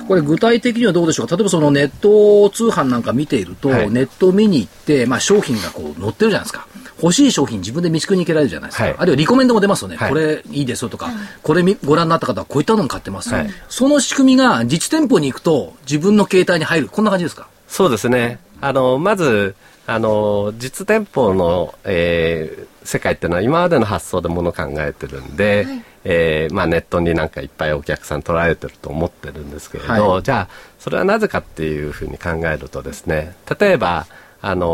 [0.07, 1.37] これ具体的にはどうでしょうか？
[1.37, 6.69] 例えばそのネット通販なんか見ていると、はいネット見に行って、まあ商品がこう載ってるじゃないですか。
[7.03, 8.85] 欲しい商品自分で見つけに行けられるじゃないですか。
[8.85, 9.97] はいあるいはリコメンドも出ますよね。
[9.97, 11.11] はいこれいいですよとか、
[11.43, 16.89] これみご覧になった方はこういったのを買ってますよ、はいその仕組みが実店舗に行くと自分の携帯に入る。
[16.89, 17.49] こんな感じですか？
[17.69, 18.39] そうですね。
[18.61, 25.67] あの、まず、あの、実店舗の、えー世界っていうのは今までの発想でもの考えてるんで、
[26.05, 34.07] えーまあネットになんかいっぱいお客さん取られてると思ってるんですけれど、はいじゃあ、それはなぜかっていうふうに考えるとですね、例えば、
[34.43, 34.69] あの、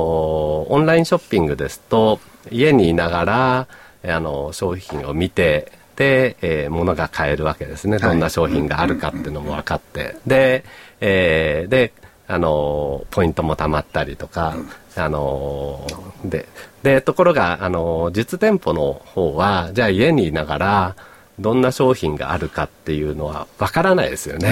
[0.73, 2.19] オンラインショッピングですと、
[2.51, 3.67] 家にいながら、
[4.15, 7.99] あの、商品を見て、で、えー物が買えるわけですね。
[7.99, 10.17] どんな商品があるかっていうのも分かって。
[10.27, 10.65] で、
[11.01, 11.93] えーで、
[12.27, 14.57] あの、ポイントも貯まったりとか、
[14.97, 15.87] あの、
[16.25, 16.47] で、
[16.83, 20.97] で、ところが、あの、実店舗の方は、じゃあ家にいながら、
[21.41, 24.51] どんな商品があるかっていうのは分からないですよね。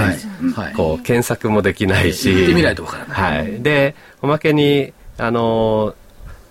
[0.54, 0.72] はい。
[0.72, 2.30] こう、検索もできないし。
[2.34, 3.62] 行ってみないとわからないはい。
[3.62, 5.94] で、おまけに、あの、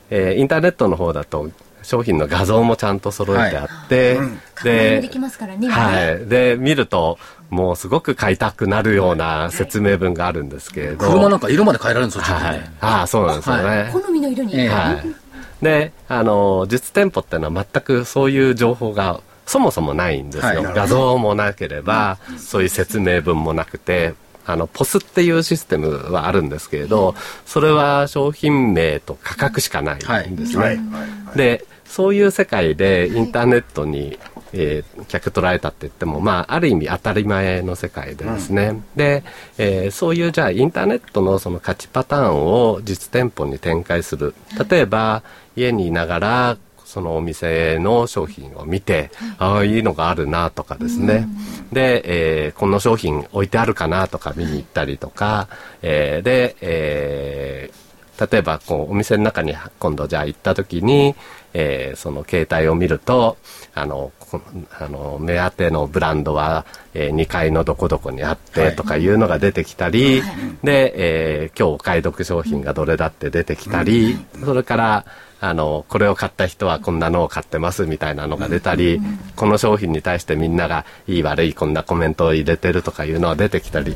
[0.10, 1.50] えーインターネットの方だと、
[1.82, 4.18] 商品の画像もちゃんと揃えてあって、
[4.56, 5.70] 確認できますからね。
[5.70, 6.26] はい。
[6.28, 7.18] で、見ると、
[7.50, 10.98] もうすごく買いたくなるような説明文があるんですけれど。
[10.98, 12.70] 車なんか色まで変えられるんですよ、はい。
[12.82, 13.64] ああ、そうなんですよね。
[13.64, 14.60] は好みの色に。
[14.60, 15.64] ええはい。
[15.64, 20.64] で、あの、実店舗っていうのは全くそういう情報がそもそもないんですよ。
[20.64, 24.14] はい画像もなければ、そういう説明文もなくて、
[24.46, 29.96] あの、ポスっていうシステムはあるんですけれど、それは商品名と価格しかない
[30.30, 30.64] んですね。
[30.64, 30.80] はい
[31.36, 34.20] で、そういう世界でインターネットに、
[34.54, 38.82] えー客取られたって言っても、まあ、ある意味当たり前の世界でですね。
[38.96, 39.24] で、
[39.58, 44.34] えーそういうじゃあインターネットのその価値パターンを実店舗に展開する。
[44.70, 45.24] 例えば、
[45.56, 51.28] 家にいながら、そのお店の商品を見て、ああ、いいのがあるなとかですね。
[51.74, 52.02] で、
[52.46, 55.50] えーこの商品置いてあるかなとか見に行ったりとか、
[55.82, 57.88] えーで、えー
[58.32, 61.14] 例えばこうお店の中に今度じゃあ行った時に、
[61.54, 63.38] えーその携帯を見ると
[63.76, 64.42] あのこ
[64.80, 70.24] あの目当てのブランドは、え2階のどこどこにあってとかいうのが出てきたり、
[70.64, 75.06] で、えー今日お買い得商品がどれだって出てきたり、それから
[75.40, 79.02] あのこれを買った人はこんなのを買ってますみたいなのが出たり、
[79.36, 83.96] この商品に対してみんながいい悪いこんなコメントを入れてるとかいうのが出てきたり。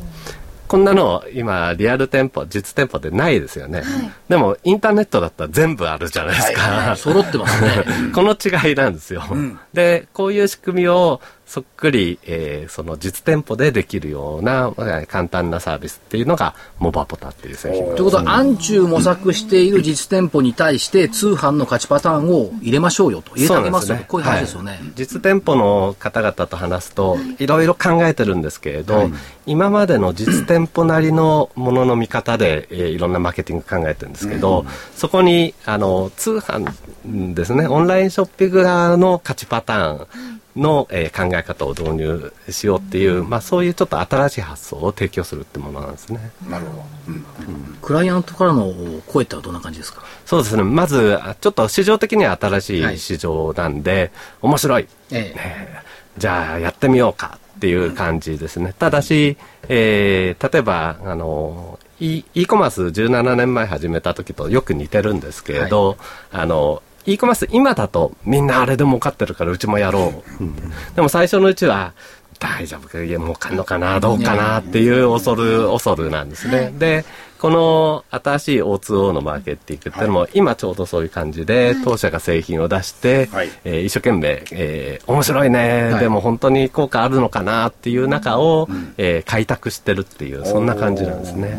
[0.72, 3.82] こんなの今リアル店舗実店舗でないですよね、
[4.30, 7.84] でもインターネットだったら全部あるじゃないですか、揃ってますね。
[8.14, 9.22] この違いなんですよ、
[9.74, 11.20] でこういう仕組みを
[11.52, 17.84] そっくり、えーその実店舗でできるようなまあ簡単なサービスっていうのがモバポタっていう製品。
[17.94, 24.70] ということは、暗中模索している実店舗に対して、通販の勝ちパターンを入れましょうよと、入れてあげますよと、こういう話ですよね。
[24.70, 24.80] はい。
[24.94, 29.10] 実店舗の方々と話すと、いろいろ考えてるんですけれど、
[29.44, 34.64] 今までの実店舗なりのものの見方で、えーいろんなマーケティング考えてるんですけど、
[34.96, 36.72] そこにあの通販
[37.34, 37.66] ですね。
[37.66, 40.06] オンラインショッピング側の価値パターン
[40.56, 46.30] の、えー考え方を導入しようっていう、まあ、そういうちょっと新しい発想を提供するってものなんですね。
[46.48, 46.84] なるほど。
[47.08, 47.24] うん
[47.80, 48.72] クライアントからの
[49.06, 50.02] 声ってのはどんな感じですか？
[50.26, 50.62] そうですね。
[50.62, 54.88] まず、あちょっと市場的には新しはいい市場なんで、面白い。
[55.10, 55.82] ええ。
[56.18, 58.74] じゃあやってみようかっていう感じですね。
[58.78, 59.36] ただし、
[59.68, 65.96] えー例えば、あの、e e コマース17年前始めた時とよく似てるんですけれど、
[66.32, 70.44] あの、e コマース今だとみんなあれで儲かってるからうちもやろう。
[70.44, 70.54] うん。
[70.94, 71.92] でも最初のうちは、
[72.42, 76.72] 大丈夫か儲かんのかなどうかなっていう恐る恐るなんですね。
[76.76, 77.04] で、
[77.38, 83.48] この新しい O2O のマーケティングっていうのも、今ちょうどそういう感じで、当社が製品を出して、はい。
[83.64, 86.00] えー一生懸命、えー面白いね、はい。
[86.00, 91.58] でも本当に効果あるのかなっていう中を、えー開拓してるっていうそんな感じなんですね。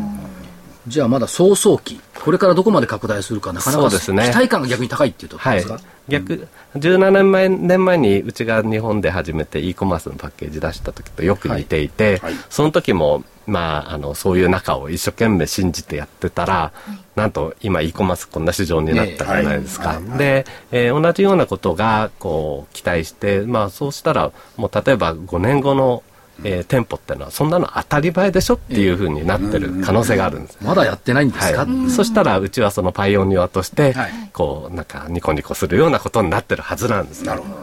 [0.86, 3.98] じゃあまだ早々期、これからどこまで拡大するか、なかなかね。
[3.98, 5.80] 期待感が逆に高いっていうところはいですか、。
[6.08, 12.20] 逆、17年前年前にうちが日本で初めて e コマースのパッケージ出した時とよく似ていて、
[12.50, 16.72] その時も、まあ、あの、そういう中を一生懸命信じてやってたら、
[17.16, 20.00] なんと今 e コマースこんな市場になったじゃないですか。
[20.18, 26.02] で、えー同じようなことが、こう、期待して、まあ、そうしたら、もう例えば5年後の、
[26.42, 30.58] えー店舗ってのはそんなの当たり前でしょっていうふうになってる可能性があるんです。
[30.62, 37.54] まだやってないんですか、はい、そしたらうちはそのパイオニアとして、はいこうなんかニコニコするようなことになってるはずなんです、ね、なるほど。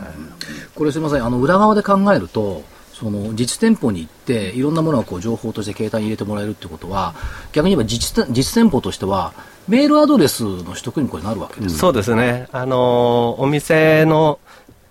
[0.76, 7.14] これすみません、あの裏側で考えると、その実店舗に行って、いろんなものをこう情報として携帯に入れてもらえるってことは、
[7.52, 9.34] 逆に言えば実店実店舗としては、
[9.68, 12.48] メールアドレスの取得にこれなるわけです、そうですね。
[12.52, 14.40] あのーお店の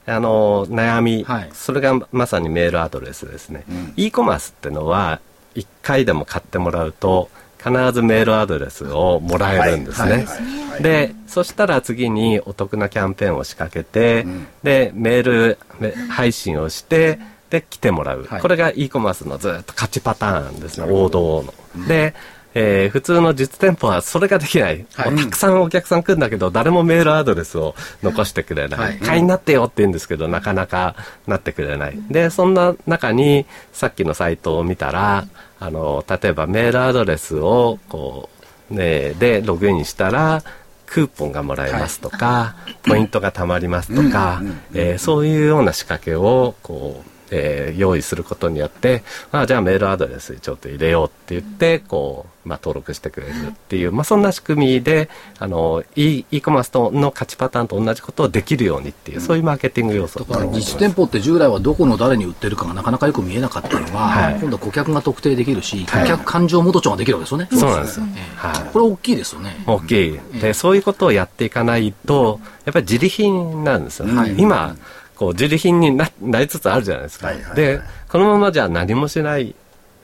[0.06, 1.50] あのー悩み、はい。
[1.52, 3.64] それがまさにメールアドレスですね、
[3.96, 5.20] e コマースってのは
[5.54, 10.26] 1回でも買ってもらうと必ずメールアドレスをもらえるんですね、
[10.80, 14.26] でそしたら次にお得なキャンペーンを仕掛けて、
[14.62, 17.18] でメールめ配信をして
[17.50, 18.40] で来てもらう、はい。
[18.40, 20.86] これが e コマースのずっと勝ちパターンですね。
[20.90, 21.42] 王道
[21.76, 22.14] の、で、
[22.54, 25.16] えー普通の実店舗はそれができない、はい。
[25.16, 28.98] たくさんお客さん来るんだけど誰もメールアドレスを残してくれない、はい。
[28.98, 31.98] 会員になってよって言うんですけどなかなかなってくれない。
[32.10, 35.26] でそんな中にさっきのサイトを見たら
[35.58, 38.28] あの例えばメールアドレスをこ
[38.70, 40.42] う、ね、でログインしたら
[40.86, 44.42] クーポンがもらえますとか、ポイントが貯まりますとか、
[44.74, 64.34] えーそういうような仕掛けをこう、えー用意することによって、あじゃあメールアドレスちょっと入れようって言ってこう、まあ、登録してくれるっていう、まあ、そんな仕組みであの e, e コマースとの勝ちパターンと同じことをできるようにっていう、そういうマーケティング要素だから実店舗って従来はどこの誰に売ってるかがなかなかよく見えなかったのが、はい。
[64.40, 67.48] 今度は顧客が特定できるし、顧客感情元帳ができるわけですよね。
[67.50, 68.72] そうなんですよ、はい。
[68.72, 69.56] これ大きいですよね。
[69.66, 70.20] 大きい。
[70.40, 74.76] でそういうことをやっていかないとやっぱり自利品なんですよ、今
[75.20, 77.56] こう自利品にななりつつあるじゃないですか、はいはいはい。
[77.56, 79.54] でこのままじゃ何もしない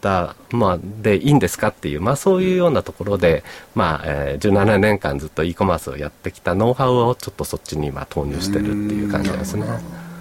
[0.02, 3.42] だ、まあ、でいいんですかっていう、まあ、そういうようなところで、
[3.74, 9.66] まあえー17年間ずっと e コマースをやってきたノウハウをちょっとそっちに今投入してるっていう感じですね。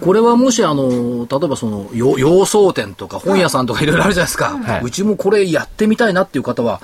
[0.00, 4.58] これはもしあの、例えばその、よ洋装店とか本屋さんとかいろいろあるじゃないですか。
[4.58, 4.82] はい。
[4.82, 6.80] うちもこれやってみたいなっていう方は、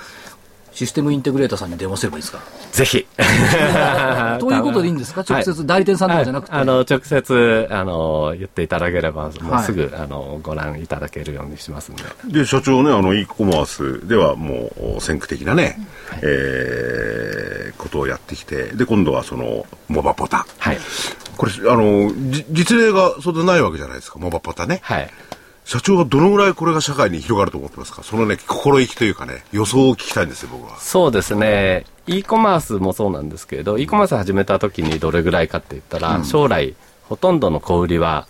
[0.73, 2.41] システムインテグレーターさんに電話すればいいですか？
[2.73, 3.07] ぜひ。
[4.41, 5.23] ということでいいんですか？
[5.29, 6.53] 直接代理店さんとかじゃなくて。
[6.53, 12.03] はいあの、直接、あの、言っていただければ、もうはいすぐ、あの、ご覧いただけるようにしますんで。
[12.41, 15.79] で、社長ね、あの、e コマースではもう先駆的なね、
[16.23, 20.47] えーことをやってきて、で、今度はその、モバポタ。
[20.59, 20.79] はい。
[21.37, 24.81] これ、あの、じ実例がそんなないわけじゃないですか、モバポタね。
[24.85, 25.11] はい。
[25.65, 28.03] 社長はどのぐらいこれが社会に広がると思ってますか？
[28.03, 30.79] そのね、心意気というかね、予想を聞きたいんですよ、僕は。
[30.79, 31.85] そうですね。
[32.07, 36.75] e コマースもそうなんですけれど、e コマース始めた時にどれぐらいかって言ったら、将来、
[37.09, 38.27] ほとんどの小売りは、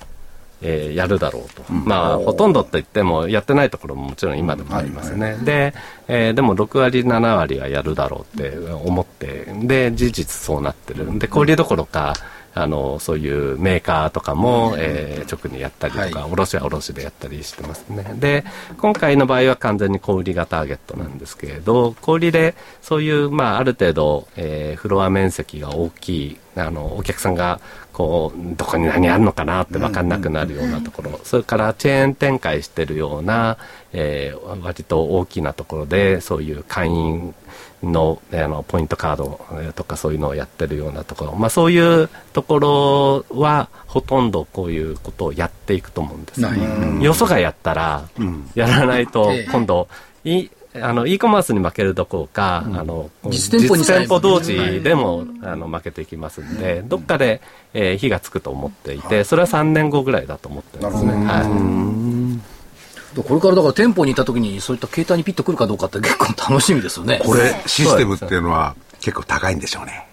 [0.60, 1.72] えーやるだろうと。
[1.72, 5.38] まあ、ほとんどって言っても、やってないところももちろん今でもありますね。
[5.42, 5.74] で、
[6.06, 11.18] えーでも6割、7割はやるだろうって思って、で、事実そうなってる。
[11.18, 12.12] で、小売りどころか、
[12.54, 16.32] あの、そういうメーカーとかも、えー直にやったりとか、はい。
[16.32, 18.14] 卸は卸でやったりしてますね。
[18.18, 18.44] で、
[18.78, 27.60] 今回の場合は完全に小売りがターゲットなんですけれど、小売りでそういう、まあ、ある程度、えーフロア面積が大きい、あの、お客さんが、
[27.92, 33.56] こう、どこに何あるのかなって分かんなくなるようなところ、それからチェーン展開してるような、
[33.92, 37.34] えー割と大きなところで、そういう会員
[37.82, 42.58] のあのポイントカードえーとかそういうのをやってるようなところ、まあ、そういうとこ
[43.30, 46.54] ろはほとんどこういうことをやっていくと思うんです、は
[47.00, 47.04] い。
[47.04, 48.08] よそがやったら、
[48.54, 49.48] やらないとええ。
[49.50, 49.88] 今度
[50.24, 57.42] いあの e コマースに負けるどころか、あの実店舗同士でも、あの負けていきますんで、どっかで、
[57.74, 61.12] えー火がつくと思っていて、それは3年後ぐらいだと思ってるんですね。
[61.12, 62.21] はい
[63.20, 67.20] これからだから店舗に行った時にそういった携帯にピッと来るかどうかって結構楽しみですよね。
[67.24, 70.06] これ、システムっていうのは結構高いんでしょうね。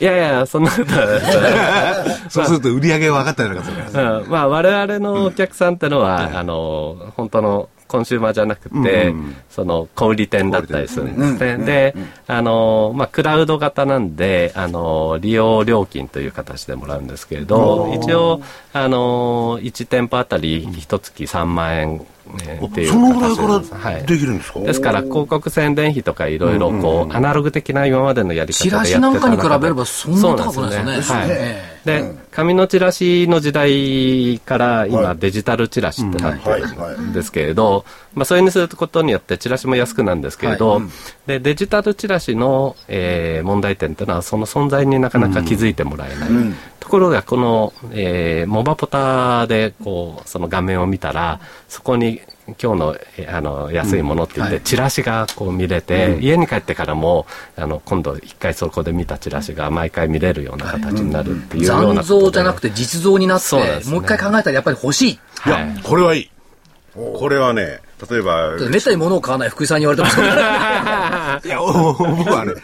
[0.00, 9.12] いやいや、そんなことは そうすると売り上げが分かったりなんかするからうん、まあ我々のお客さんってのは、あの本当のコンシューマーじゃなくて、
[9.50, 11.64] その小売店だったりするんですね。
[11.64, 11.94] で、
[12.28, 22.06] あのまあクラウド型なんで、あの利用料金という形でもらうんですけれど、一応あの1店舗あたり一月3万円、
[22.44, 23.74] えーっていうそのぐらいか形なんです。
[23.74, 31.26] らできるんですか、ですから広告宣伝費とかいろいろこう、アナログ的な今までのやり方チラでやってたシなんかに比べればそんな高くないですよね。
[31.26, 31.34] ね。
[31.34, 34.90] はいええで、紙のチラシの時代からはい。
[34.90, 40.82] 今デジタルチラシってなってるはいはいんですけれど、まあそれにすることによってチラシも安くなるんですけれど、
[41.26, 46.30] で、デジタルチラシの、えー問題点っていうのはその存在になかなか気づいてもらえない。
[46.78, 52.20] ところがこの、えーモバポタでこう、その画面を見たら、そこに
[52.60, 54.64] 今日のえーあの安いものって言って、はい。
[54.64, 57.26] チラシがこう見れて、家に帰ってからも
[57.56, 62.06] あの今度一回そこで見たチラシが毎回見れるような形になるっていうような残ことで。
[62.26, 63.94] 像じゃなくて実像になって、そうですね。
[63.94, 65.12] もう一回考えたらやっぱり欲しい。
[65.12, 66.30] いや、これはいい。
[66.94, 67.80] これはね、
[68.10, 70.28] 例えば、めったに物を買わない福井さんに言われてますけど
[71.54, 72.54] いや、お僕はね、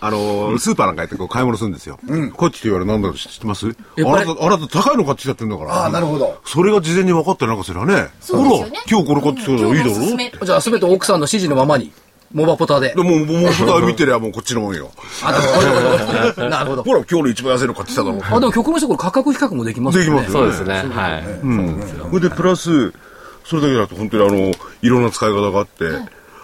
[0.00, 1.98] あの、スーパーなんか行ってこう買い物するんですよ。
[2.36, 3.66] こっちって言われる何だか知ってます？
[3.68, 5.72] あなた、あなた高いの買ってきちゃってるんだから。
[5.74, 8.08] ああなるほどそれが事前に分かってなんかすればね。
[8.20, 9.74] そうですよねほら、今日これ買ってきたらいいだろ？
[9.74, 11.92] 今日のおすすめじゃあ全て奥さんの指示のままに、
[12.32, 12.88] モバポタで。
[12.94, 14.90] でも、もう、もう、普段見てりゃもうこっちのもんよ。
[15.24, 15.32] あ
[16.36, 16.82] でも なるほど。
[16.82, 18.20] ほら、今日の一番安いの買ってきただろ。
[18.22, 20.20] あ、でも極論してこれ価格比較もできますよね。
[20.22, 21.24] できますよそうですねはい、
[22.10, 22.92] それで、プラス、
[23.44, 25.84] それだけだと本当にあの、いろんな使い方があって、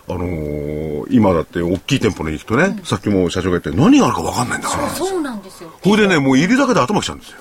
[0.08, 4.88] あのー今だって大きい店舗に行くとね、さっきも社長が言って何があるか分かんないんだから。
[4.88, 5.70] そうなんですよ。
[5.82, 7.38] これでね、もう入りだけで頭きちゃうんですよ。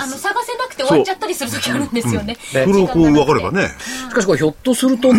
[0.00, 2.36] あの、探せなくて終わっちゃったりする時あるんですよね。
[2.50, 3.68] それをこう分かればね。
[4.08, 5.10] しかしこれひょっとすると、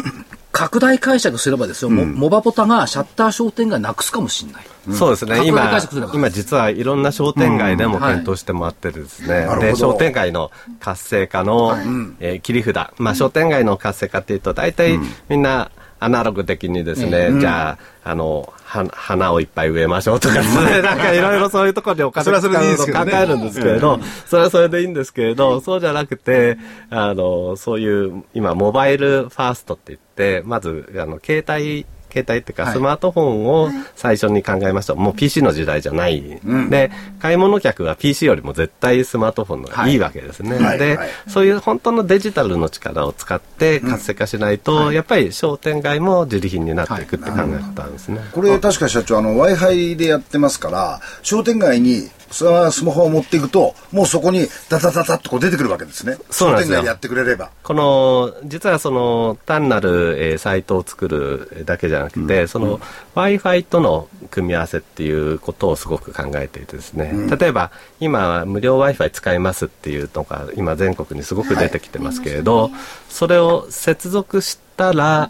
[0.52, 4.66] 拡大解釈すればですよ、モモバポタがシャッター商店街なくすかもしれない。
[4.98, 5.80] そうですね、今
[6.14, 10.50] 今実はいろんな商店街でも検討してもらってるですね、で商店街の
[10.80, 11.78] 活性化の、
[12.20, 15.00] えー切り札、まあ、商店街の活性化っていうと、大体
[15.30, 15.70] みんな
[16.00, 23.12] アナログ的にですね、じゃあ、あの、は花をいっぱい植えましょうとかですね、 なんかいろいろそういうところでお金使うのけどね。
[23.12, 26.58] 考えるんですけれど、それはそれでいいんですけれど、そうじゃなくて、
[26.90, 31.86] あの、そういう、今、モバイルファーストって言って、まず、あの、携帯、
[32.24, 32.74] 携帯っていうか、はい。
[32.74, 34.96] スマートフォンを最初に考えました。
[34.96, 36.24] もう PC の時代じゃない。
[36.70, 39.98] で、買い物客は PC よりも絶対スマートフォンの方がい。
[39.98, 40.58] いわけですね。
[40.78, 40.98] で、
[41.28, 48.22] そういう本当のデジタルの力を使って活性化しないと、やっぱり商店街も自利品になっていくって考え方ですね。
[48.32, 52.44] これ確か社長あの w i f i でやってますから商店街にス
[52.84, 56.18] マホを持っていくともうそこにダダダダッとこう出てくるわけですね。
[56.30, 56.78] そうなんですよ。
[56.78, 57.52] 商店街でやってくれれば。
[57.64, 62.80] この実はその単なる、えーサイトを作るだけじゃなくて、その
[63.16, 72.72] w i f i との組み合わせっていうことをすごく考えていてですね、例えば今無料 w i f i 使いますっていうのが今全国にすごく出てきてますけれど、
[73.10, 75.30] それを接続したら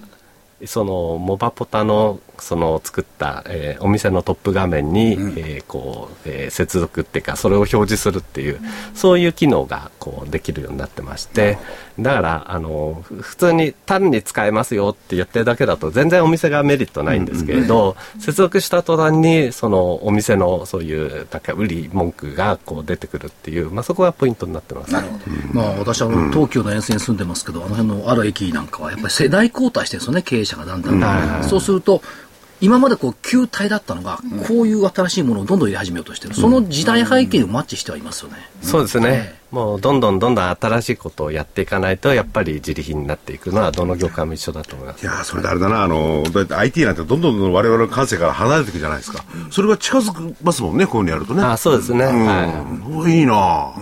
[0.65, 8.59] そのモバポタのその作った、えーお店のトップ画面に、えーこう、えー接続っていうかそれを表示するっていう、
[8.93, 11.57] そういう機能がこうできるようになってまして
[11.99, 24.93] だからあのふ普通に単に使えますよって言ってるだけだと全然お店がメリットないんですけれど、接続した途端にそのお店のそういうなんか売り文句がこう出てくるっていう、まあ、そこがポイントになってます。
[25.51, 31.43] まあ私は東急の沿線に住んでますけど、あの辺のある駅なんかはやっぱり世代交代してるんですよね、経営者がだんだん。
[31.43, 32.01] そうすると、
[32.59, 36.33] 今までこう球体だったのが、こういう新しいものをどんどん入れ始めようとしてる。
[36.33, 38.37] その時代背景にマッチしてはいますよね。
[38.61, 45.03] そうですね、もうどんどんどんどん新しいことをやっていかないとやっぱり自利品になっていくのはどの業界も一緒だと思います。
[45.03, 49.23] いやーそれであれだな、あの、だって IT なんてどんどんどん我々の感性から離れていくじゃないですか。
[49.51, 51.43] それが近づきますもんね、こういうのやるとね。
[51.43, 52.91] あそうですね、はい。
[52.91, 53.73] うん、いいな。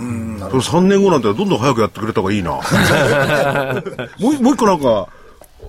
[0.49, 2.51] それ3年後なんてどんどん早くやってくれた方がいいな。
[4.19, 5.07] もうもう一個なんか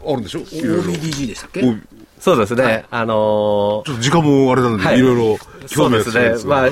[0.05, 1.63] あるんでしょ？OBDG でしたっけ？
[2.27, 4.99] そうですね、あのーちょっと時間もあれなので、はい。
[4.99, 6.35] い、ろいろそうですね。
[6.45, 6.69] まあ、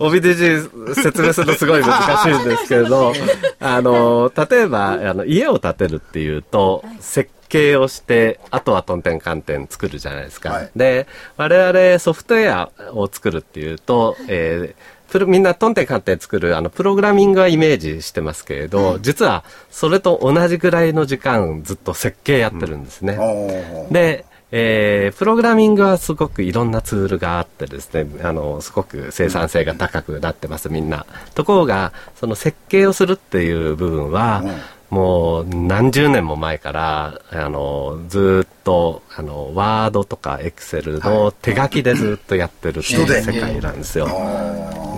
[0.00, 3.12] OBDG 説明するのすごい難しいんですけれど、
[3.60, 10.50] あの、例えば、あの、家を建てるっていうと、設計をして、あとはトンテンカンテン作るじゃないですか。
[10.50, 10.70] はい。
[10.74, 23.16] で、我々ソフトウェアを作るっていうと、えープロみんなトンテンカンテン作るあのプログラミングはイメージしてますけれど、実はそれと同じぐらいの時間ずっと設計やってるんですね。
[23.16, 23.92] おー。
[23.92, 24.24] で、
[24.58, 31.04] えープログラミングはすごくいろんなツールがあってですね、あの、すごく生産性が高くなってます、みんな。
[31.34, 34.42] ところが、その設計をするっていう部分は、
[34.90, 43.22] もう何十年も前から、あの、ずっと、あの、ワードとかエクセルの手書きでずっとやってるっていう人で？
[43.22, 44.08] 世界なんですよ。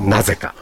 [0.04, 0.54] なぜか。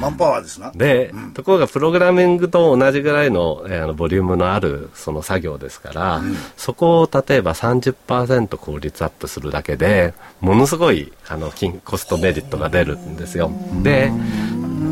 [0.00, 0.70] マンパワーですな。
[0.76, 6.22] で、ところがプログラミングと同じぐらいの,、えのボリュームのあるその作業ですから、
[6.56, 13.50] そこを例えば30%効率アップするだけでものすごいあの金コストメリットが出るんですよ。
[13.82, 14.12] で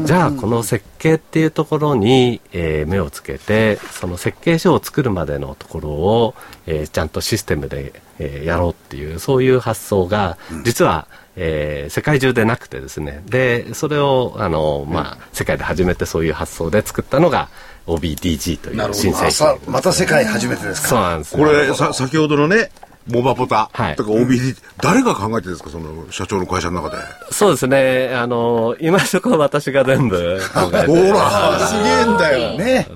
[0.04, 6.34] じゃあこの設計っていうところに、えー目をつけてその設計書を作るまでのところを、
[6.66, 13.22] えーちゃんとシステムで、えーやろうっていうそういう発想が実は、えー世界中でなくてですね。
[13.26, 17.48] でそれをあの、まあ、世界で初めてそういう発想で作ったのが
[17.86, 20.88] OBDG という新製さ品また世界初めてですか。
[20.88, 22.70] そうなんですこれ、さ、先ほどのね、
[23.06, 27.02] モバポタはいとか OBD、誰が考えてるんですか、その社長の会社の中で。
[27.30, 32.58] そうですねあの今のところ私が全部考えてほら、すげえんだよ。
[32.58, 32.88] ね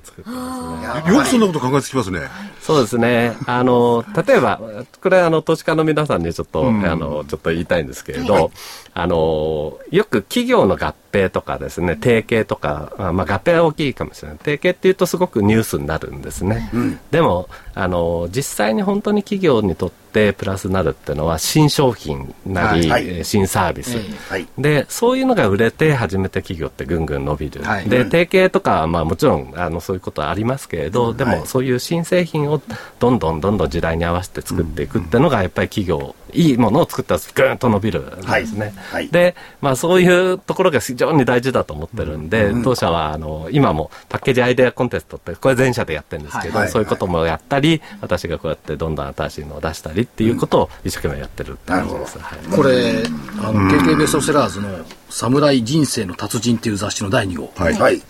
[1.09, 2.21] よくそんなこと考えつきますね。
[2.61, 3.37] そうですね。
[3.47, 4.61] あの、例えば、
[5.01, 8.51] これあの、投資家の皆さんにちょっと、あの、ちょっと言いたいんですけれど、
[8.93, 14.39] あの、よく企業の合併とかですね、提携とか、あまあ合併は大きいかもしれない。
[14.39, 16.71] 提携っていうとすごくニュースになるんですね。
[17.11, 17.49] でも、
[17.79, 23.07] あの、実際に本当に企業にとってプラスになるっていうのは新商品なり、はい。
[23.07, 23.99] えー新サービス。
[23.99, 24.49] ええはい。
[24.57, 27.89] でそういうのが売れて初めて企業ってぐんぐん伸びる、はい。
[27.89, 32.63] で提携とかはまあもちろんあのそういうことはありますけれど、でもそういう新製品を
[32.99, 38.73] どんどんどんどん時代に合わせて作っていくっていうのがやっぱり企業いいものを作ったらぐーんと伸びるんですね、はい。
[38.93, 39.09] はい。
[39.09, 46.69] で、まあ、そういうところが非常に大事だと思ってるんで、当社はあの今もパッケージアイデアコンテストってこれ全社でやってるんですけど、はい。
[46.69, 52.57] そういうこともやったり私がこうやってどんどん新しいのを出したりっていうことを一生懸命やってるって感じです、はい。
[52.57, 53.03] これ、
[53.43, 54.69] あの、KK ベストセラーズの
[55.11, 57.53] 侍人生の達人っていう雑誌の第2号。
[57.57, 57.75] はい。
[57.75, 58.03] はい。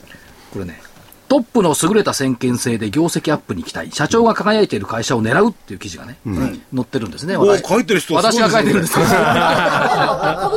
[0.53, 0.81] これね、
[1.29, 7.37] トップの優れた先見性で業績アップに期待、社長が輝いている会社を狙うっていう記事がね、載ってるんですね。
[7.37, 8.95] お私が書いてるんです。
[8.95, 9.07] 株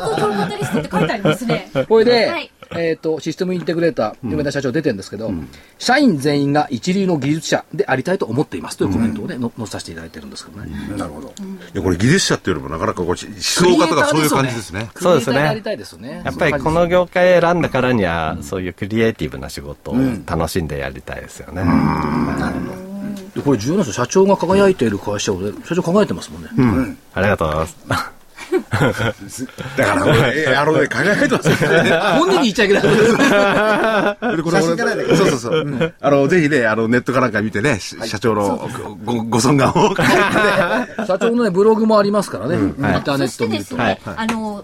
[0.01, 1.71] と業界リストって書いてありますね。
[1.87, 5.31] これで、はいえっ、と、システムインテグレーター、梅田社長出てるんですけど、
[5.79, 10.71] 社員全員が一流の技術者でありたいと思っていますというコメントをね、の載せさせていただいてるんですけどね。
[10.97, 11.31] なるほどい
[11.73, 14.89] やこれ技術者っていうよりもなかなかこう思想家とかそういう感じですね。
[14.95, 15.39] そうですね
[15.85, 16.21] すよね。
[16.23, 19.95] やっぱりこの業界選んだからには、そういうクリエイティブな仕事を
[20.25, 21.63] 楽しんでやりたいですよね。
[23.35, 24.05] でこれ重要なんですよ。
[24.05, 26.49] 社長が輝いている会社をね、社長輝いてますもんね。
[27.13, 28.08] ありがとうございます。
[28.79, 31.91] だからこれ、えあのね、考えてますよね。
[32.17, 32.83] 本人に言っちゃいけない。
[34.37, 35.93] でこれ俺そうそうそう。
[35.99, 38.69] あの、ぜひね、あの、ネットかなんか見てね、し社長の
[39.05, 39.95] ごごご尊顔を。
[41.05, 42.55] 社長のね、ブログもありますからね。
[42.55, 42.73] イン
[43.03, 43.75] ターネット見ると。
[43.75, 44.63] ですね、あの、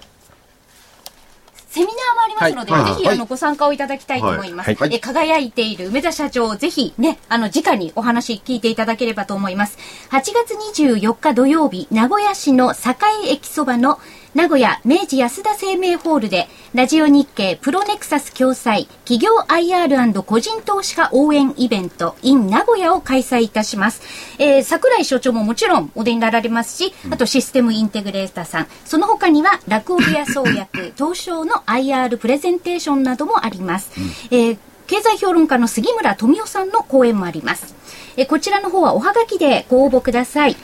[1.76, 4.74] セミナーもありますので、はいぜひ、あの、ご参加をいただきたいと思います。
[4.74, 9.78] はいえ輝いている梅田社長、ぜひね、あの、直にお話聞いていただければと思います。
[10.12, 14.00] 8月24日土曜日、名古屋市の栄駅そばの
[14.36, 24.02] 名古屋明治安田生命ホールで、ラジオ日経プロネクサス共催企業 IR& 個人投資家応援イベント in 名古屋を開催いたします。
[24.38, 33.92] えー、桜井所長ももちろんお出になられますし、あとシステムインテグレーターさん、その他には落語部屋創薬、 東証の IR プレゼンテーションなどもあります。
[34.32, 34.58] えー
[34.88, 37.74] 経済評論家の杉村富夫さんの講演もあります。
[38.18, 40.56] えーこちらの方はおはがきでご応募ください。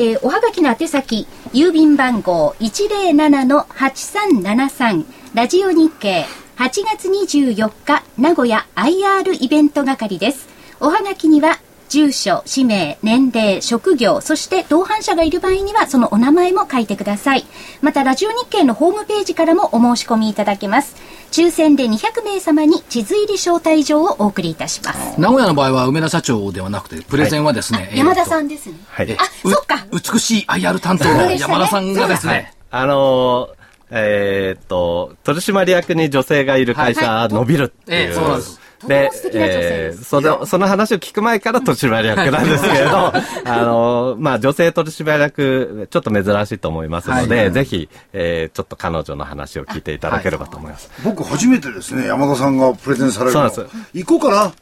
[0.00, 6.24] えーおはがきの宛先、郵便番号107-8373、ラジオ日経、
[6.56, 10.46] 8月24日、名古屋 IR イベント係です。
[10.78, 17.44] おはがきには、住所、氏名、年齢、職業、そして同伴者がいる場合にはそのお名前も書いてください。
[17.82, 20.94] また、ラジオ日経のホームページからもお申し込みいただけます。
[21.30, 25.20] 抽選で200名様に地図入り招待状をお送りいたします。
[25.20, 28.44] 名古屋の場合は梅田社長ではなくて、プレゼンはですね、山田さん。
[28.44, 28.76] んですね。
[28.88, 29.16] はい。
[29.18, 29.86] あ、そっか。
[29.92, 33.58] 美しい IR 担当の山田さんがですね、あのー
[33.90, 38.08] えーっと、取締役に女性がいる会社、伸びるっていう。
[38.08, 40.00] ええそうなんですでえです。
[40.02, 43.12] ーその、その話を聞く前から取締役なんですけれど、 あ
[43.62, 50.90] のーまあ、女性取締役、ちょっと珍しいと思いますので、ぜひ、えーちょっと彼女の話を聞いていただければと思います。
[51.04, 53.50] 僕初めてですね山田さんがプレゼンされるの。
[53.50, 54.52] そうなん行こうかな。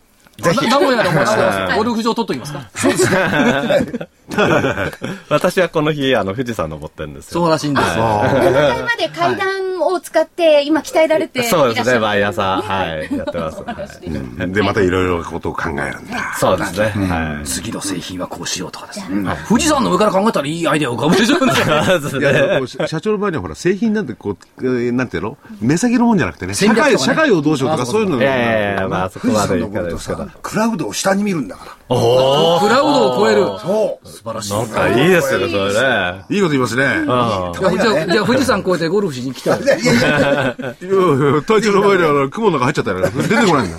[0.43, 0.69] ぜひ。
[0.69, 2.71] 名古屋の方ゴルフ場取っときますか
[5.29, 7.41] 私はこの日、あの、富士山登ってるんですよ。
[7.43, 8.05] そうらしいんですよ。
[8.05, 13.62] 7階まで階段を使って今鍛えられていらっしゃるそうですね、毎朝、はい、やってます。
[13.62, 14.53] はい。
[14.53, 16.35] で、またいろいろなことを考えるんだ。
[16.39, 17.47] そうですね、はい。
[17.47, 19.37] 次の製品はこうしようとかですね。
[19.49, 21.53] 富士山の上から考えたらいいアイデアを浮かぶでしょうね。
[21.55, 25.37] いや、で社社長の場合にはほら、製品なんてこう、えーなんていうの？
[25.61, 28.18] 目先のもんじゃなくてね、社会、社会をどうしようとかそういうの。
[28.18, 30.24] いやいやいや、まあ、そこまでい富士山登るとかないですけど。
[30.24, 30.39] さ。
[30.43, 31.72] クラウドを下に見るんだから。
[31.89, 33.45] クラウドを超える。
[33.61, 34.53] そう素晴らしい。
[34.55, 36.25] なんかいいですよね、それね。
[36.31, 36.85] いいこと言いますね。
[36.85, 37.07] うん。
[37.07, 39.62] じゃあ、じゃ富士山越えてゴルフしに来たら。
[39.62, 43.77] いやいやいやいやいや隊長の前にあの雲の中入っちゃったら出てこないんだ。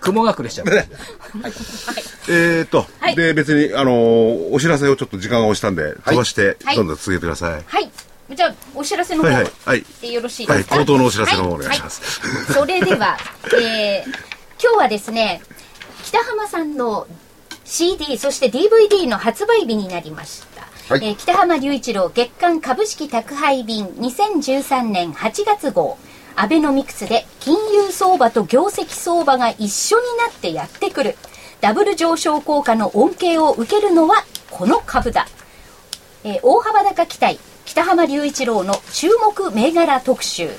[0.00, 0.66] 雲が隠れしちゃう。
[2.28, 7.62] えーっと、はいで、別に、あのーお知らせをちょっと時間が押したんで、飛ばして、はいどんどん続けてください。
[7.66, 7.90] はい。
[8.34, 12.20] じゃあ、おお知らせの方、はいはいはいでよろしいはい、ですか口頭のお知らせの方お願いします。
[12.22, 13.16] はいそれでは、
[13.60, 15.42] えー今日はですね
[16.04, 17.06] 北浜さんの
[17.64, 21.06] CD そして DVD の発売日になりました、はい。
[21.06, 25.98] えー北浜隆一郎月間株式宅配便2013年8月号。
[26.36, 31.16] アベノミクスで金融相場と業績相場が一緒になってやってくる。
[31.60, 35.26] ダブル上昇効果の恩恵を受けるのはこの株だ。
[36.22, 37.38] えー大幅高期待。
[37.64, 40.50] 北浜隆一郎の注目銘柄特集。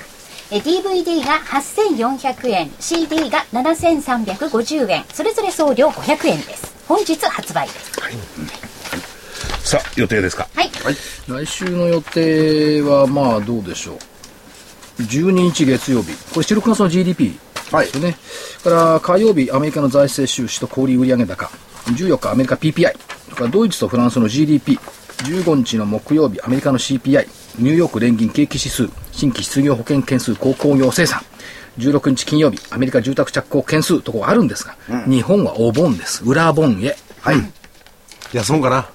[0.50, 5.04] えー DVD が8400円 CD が7350円。
[5.12, 7.66] それぞれ送料500円です本日発売。
[7.66, 10.48] ですさあ、予定ですか？
[10.54, 10.70] はい、
[11.28, 13.98] 来週の予定はまあどうでしょう。
[15.02, 16.12] 12日月曜日。
[16.32, 17.38] これ7、6月の GDP で
[17.86, 18.16] すよね、
[18.62, 21.50] から火曜日アメリカの財政収支と小売売上高。
[21.86, 22.94] 14日アメリカ PPI
[23.50, 27.26] ドイツとフランスの GDP15 日の木曜日アメリカの CPI
[27.58, 28.88] ニューヨーク連銀景気指数。
[29.12, 31.20] 新規失業保険件数鉱工業生産
[31.78, 37.36] 16日金曜日アメリカ住宅着工件数とこうあるんですが、日本はお盆です裏盆へはい。
[38.32, 38.88] 休もうかな？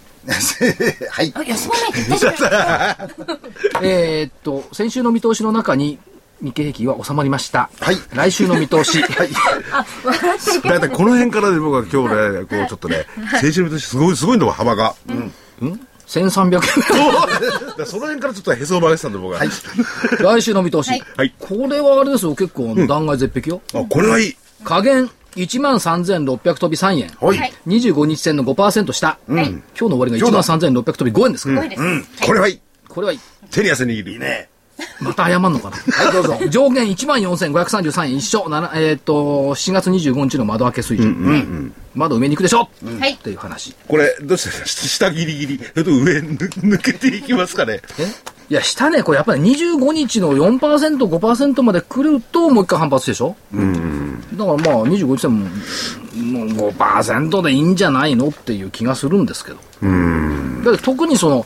[1.09, 1.31] はい。
[1.35, 1.91] あ休まない
[3.81, 5.97] えーっと、先週の見通しの中に
[6.41, 7.69] 日経平均は収まりました。
[7.79, 9.01] はい来週の見通し。
[9.71, 13.05] あ笑ってるけどだいたいこの辺からで僕は今日ね、こうちょっとね、
[13.39, 14.95] 先週の年すごい、すごいんだもん、幅が。
[16.11, 16.67] 1300 だか
[17.77, 19.41] らその辺からちょっとへそを曲げてたんで僕は。
[19.43, 19.49] 円。
[20.19, 20.89] 来週の見通し。
[20.89, 21.33] はいはい。
[21.39, 23.61] これはあれですよ、結構断崖絶壁よ。
[23.73, 24.37] あ、これはいい。
[24.65, 27.11] 加減13,600飛び3円。
[27.21, 27.37] はい。
[27.37, 29.07] はい25日線の5%下。
[29.07, 31.61] はい今日の終わりが13,600飛び5円ですから。
[31.61, 32.59] すごいです、これはいい。
[32.89, 33.19] これはいい。
[33.49, 34.11] 手に汗握る。
[34.11, 34.50] いいね。
[35.01, 35.77] また謝んのかな？
[35.77, 36.37] はい、どうぞ。
[36.49, 38.45] 上限14,533円一緒。
[38.75, 39.13] えーっと、
[39.55, 41.73] 7月25日の窓開け水準。
[41.95, 42.69] 窓埋めに行くでしょ
[42.99, 43.75] はいっていう話。
[43.87, 45.57] これ、どうして下ギリギリ。
[45.57, 47.81] それと上ぬ抜けていきますかね？
[47.99, 48.05] え？
[48.49, 53.35] いや、下ね、これやっぱり25日の4%、5%まで来ると、もう一回反発でしょ？
[53.53, 53.59] だ
[54.45, 55.47] からまあ、25日線も、
[56.47, 58.27] もう5%でいいんじゃないの？
[58.27, 59.57] っていう気がするんですけど。
[60.63, 61.45] だって特にその、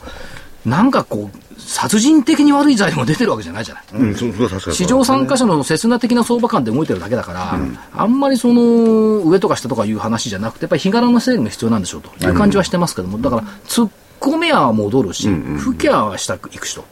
[0.66, 3.84] なんかこう、殺人的に悪い材料が出てるわけじゃないじゃない。
[3.94, 4.76] うん、そう、そう、確かに。
[4.76, 7.60] 市場参加者の切な的な相場感で動いてるだけだから、
[7.94, 13.90] あんまりその上とか下とかいう話じゃなくて、やっぱり日柄の整理が必要なんでしょうという感じはしてますけども、だから、突っ
[14.20, 16.86] 込めは戻るし、吹きゃ下行くしと、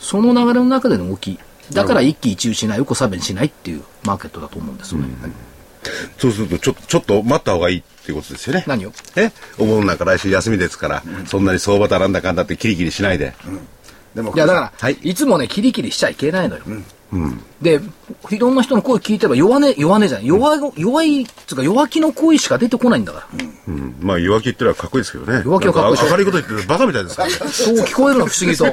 [0.00, 1.38] その流れの中での動き、
[1.72, 5.08] だから一喜一憂しない、横差別しないっていうマーケットだと思うんですよね。
[6.18, 8.64] そうすると、ちょ、ちょっと待った方がいいっていうことですよね。
[8.66, 8.92] 何を？
[9.16, 9.30] え？
[9.58, 13.34] お盆なんか来週休みですから、そんなに相場だなんだかんだってキリキリしないで。
[14.14, 16.62] でも、いや、だから、はいい、つもね、キリキリしちゃいけないのよ。
[17.60, 17.80] で、
[18.30, 20.26] いろんな人の声聞いてれば弱音、弱音じゃない。
[20.26, 23.44] 弱い、弱い、つうか弱気の声しか出てこないんだから。
[23.68, 23.96] うん。
[24.00, 25.42] まあ、弱気言ってのはかっこいいですけどね。
[25.44, 27.34] 弱気はかっこいい明るいこと言ってるバカみたいですからね。
[27.34, 28.64] そう聞こえるの不思議と。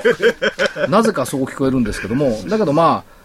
[0.90, 3.19] なぜかそう聞こえるんですけども、だけどまあ、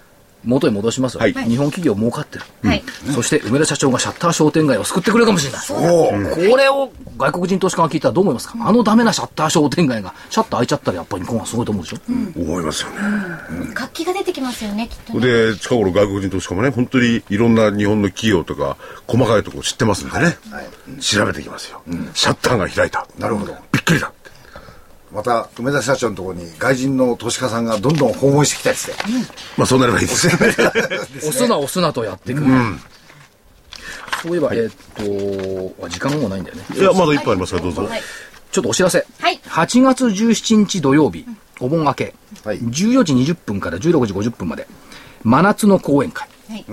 [0.45, 1.21] 元に戻しますよ。
[1.21, 2.45] はい日本企業儲かってる。
[2.63, 2.83] はい
[3.13, 6.51] そして梅田社長がシャッター商店街を救ってくれるかもしれない。
[6.51, 11.97] これを外国人投資家が聞いたらどう思いますか、あのダメなシャッター商店街がシャッター開いちゃったらやっぱり日本はすごいと思うでしょ、
[12.37, 12.97] 思いますよね。
[13.75, 18.77] 活気が出てきますよねきっとねで、近頃外国人投資家もね、本当にいろんな日本の企業とか、
[19.07, 20.37] 細かいところ知ってますんでね。
[21.01, 21.83] 調べていきますよ。
[22.15, 23.07] シャッターが開いた。
[23.19, 23.55] なるほど。
[23.73, 24.13] びっくりだ。
[25.15, 28.93] また、梅田社長のところに外人の投資家さんがどんどん訪問してきたりして。
[29.57, 30.27] まあ、そうなればいいです。
[30.27, 30.35] ね。
[31.19, 32.43] 押すな押すなとやっていく、
[34.23, 36.65] そういえば、えーっとあ時間もないんだよね。
[36.75, 37.85] いや、まだ一本ありますから、どうぞ。
[37.85, 38.03] はい。
[38.51, 39.41] ちょっとお知らせ、はい。
[39.47, 41.25] 8月17日土曜日、
[41.61, 42.59] お盆明け、はい。
[42.59, 44.67] 14時20分から16時50分まで。
[45.23, 46.29] 真夏の講演会。
[46.49, 46.65] はい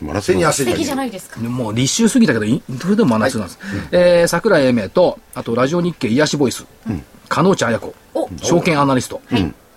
[0.00, 1.40] マラソに汗じゃないですか。
[1.40, 3.58] もう立秋過ぎたけど、いそれでも真夏なんです。
[3.92, 6.64] えー桜井英明と、あとラジオ日経癒しボイス、
[7.28, 7.94] 加納内彩子。
[8.14, 9.20] お、証券アナリスト、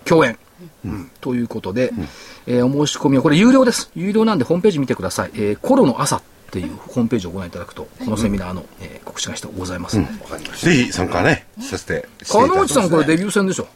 [0.04, 0.38] 共演、
[1.20, 1.92] ということで、
[2.46, 3.90] えーお申し込みは、これ有料です。
[3.94, 5.30] 有料なんでホームページ見てください。
[5.34, 9.98] えー、コロの朝っていうホームページをご覧いただくと、このセミナーの、えー告知がしてございます。
[9.98, 10.12] ので。
[10.56, 12.08] ぜひ参加ね、させて。
[12.28, 13.66] 加納内さんこれデビュー戦でしょ。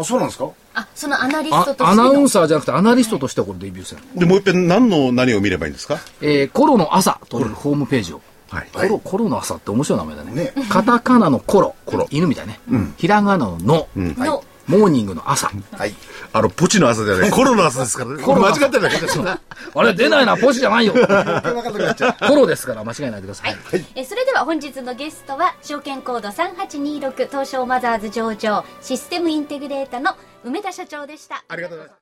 [0.00, 0.48] あ、そうなんですか？
[0.74, 3.98] あそのアナリスあトとしてのアナウンサーじゃなくてアナリストとしてはこれデビュー戦。
[4.16, 5.98] で、もう一遍何の何を見ればいいんですか？
[6.20, 8.20] えーコロの朝というホームページを。
[8.48, 8.68] はい。
[8.72, 10.32] コロ、コロの朝って面白い名前だね。
[10.32, 11.76] ねカタカナのコロ。
[11.86, 12.58] コロ犬みたいね。
[12.96, 13.88] ひらがなのの。
[13.94, 15.50] のモーニングの朝。
[15.76, 15.94] はい。
[16.32, 18.22] あの、ポチの朝じゃない、 コロの朝ですからね。
[18.22, 19.24] コロの間違ってるだけですよ。
[19.74, 20.92] あれ出ないな、ポチじゃないよ。
[20.92, 22.26] 分かんなくなっちゃう。
[22.28, 23.56] コロですから間違いないでください。
[23.94, 30.14] えそれでは本日のゲストは証券コード3826東証マザーズ上場システムインテグレータの
[30.44, 31.98] 梅田社長でしたありがとうございます。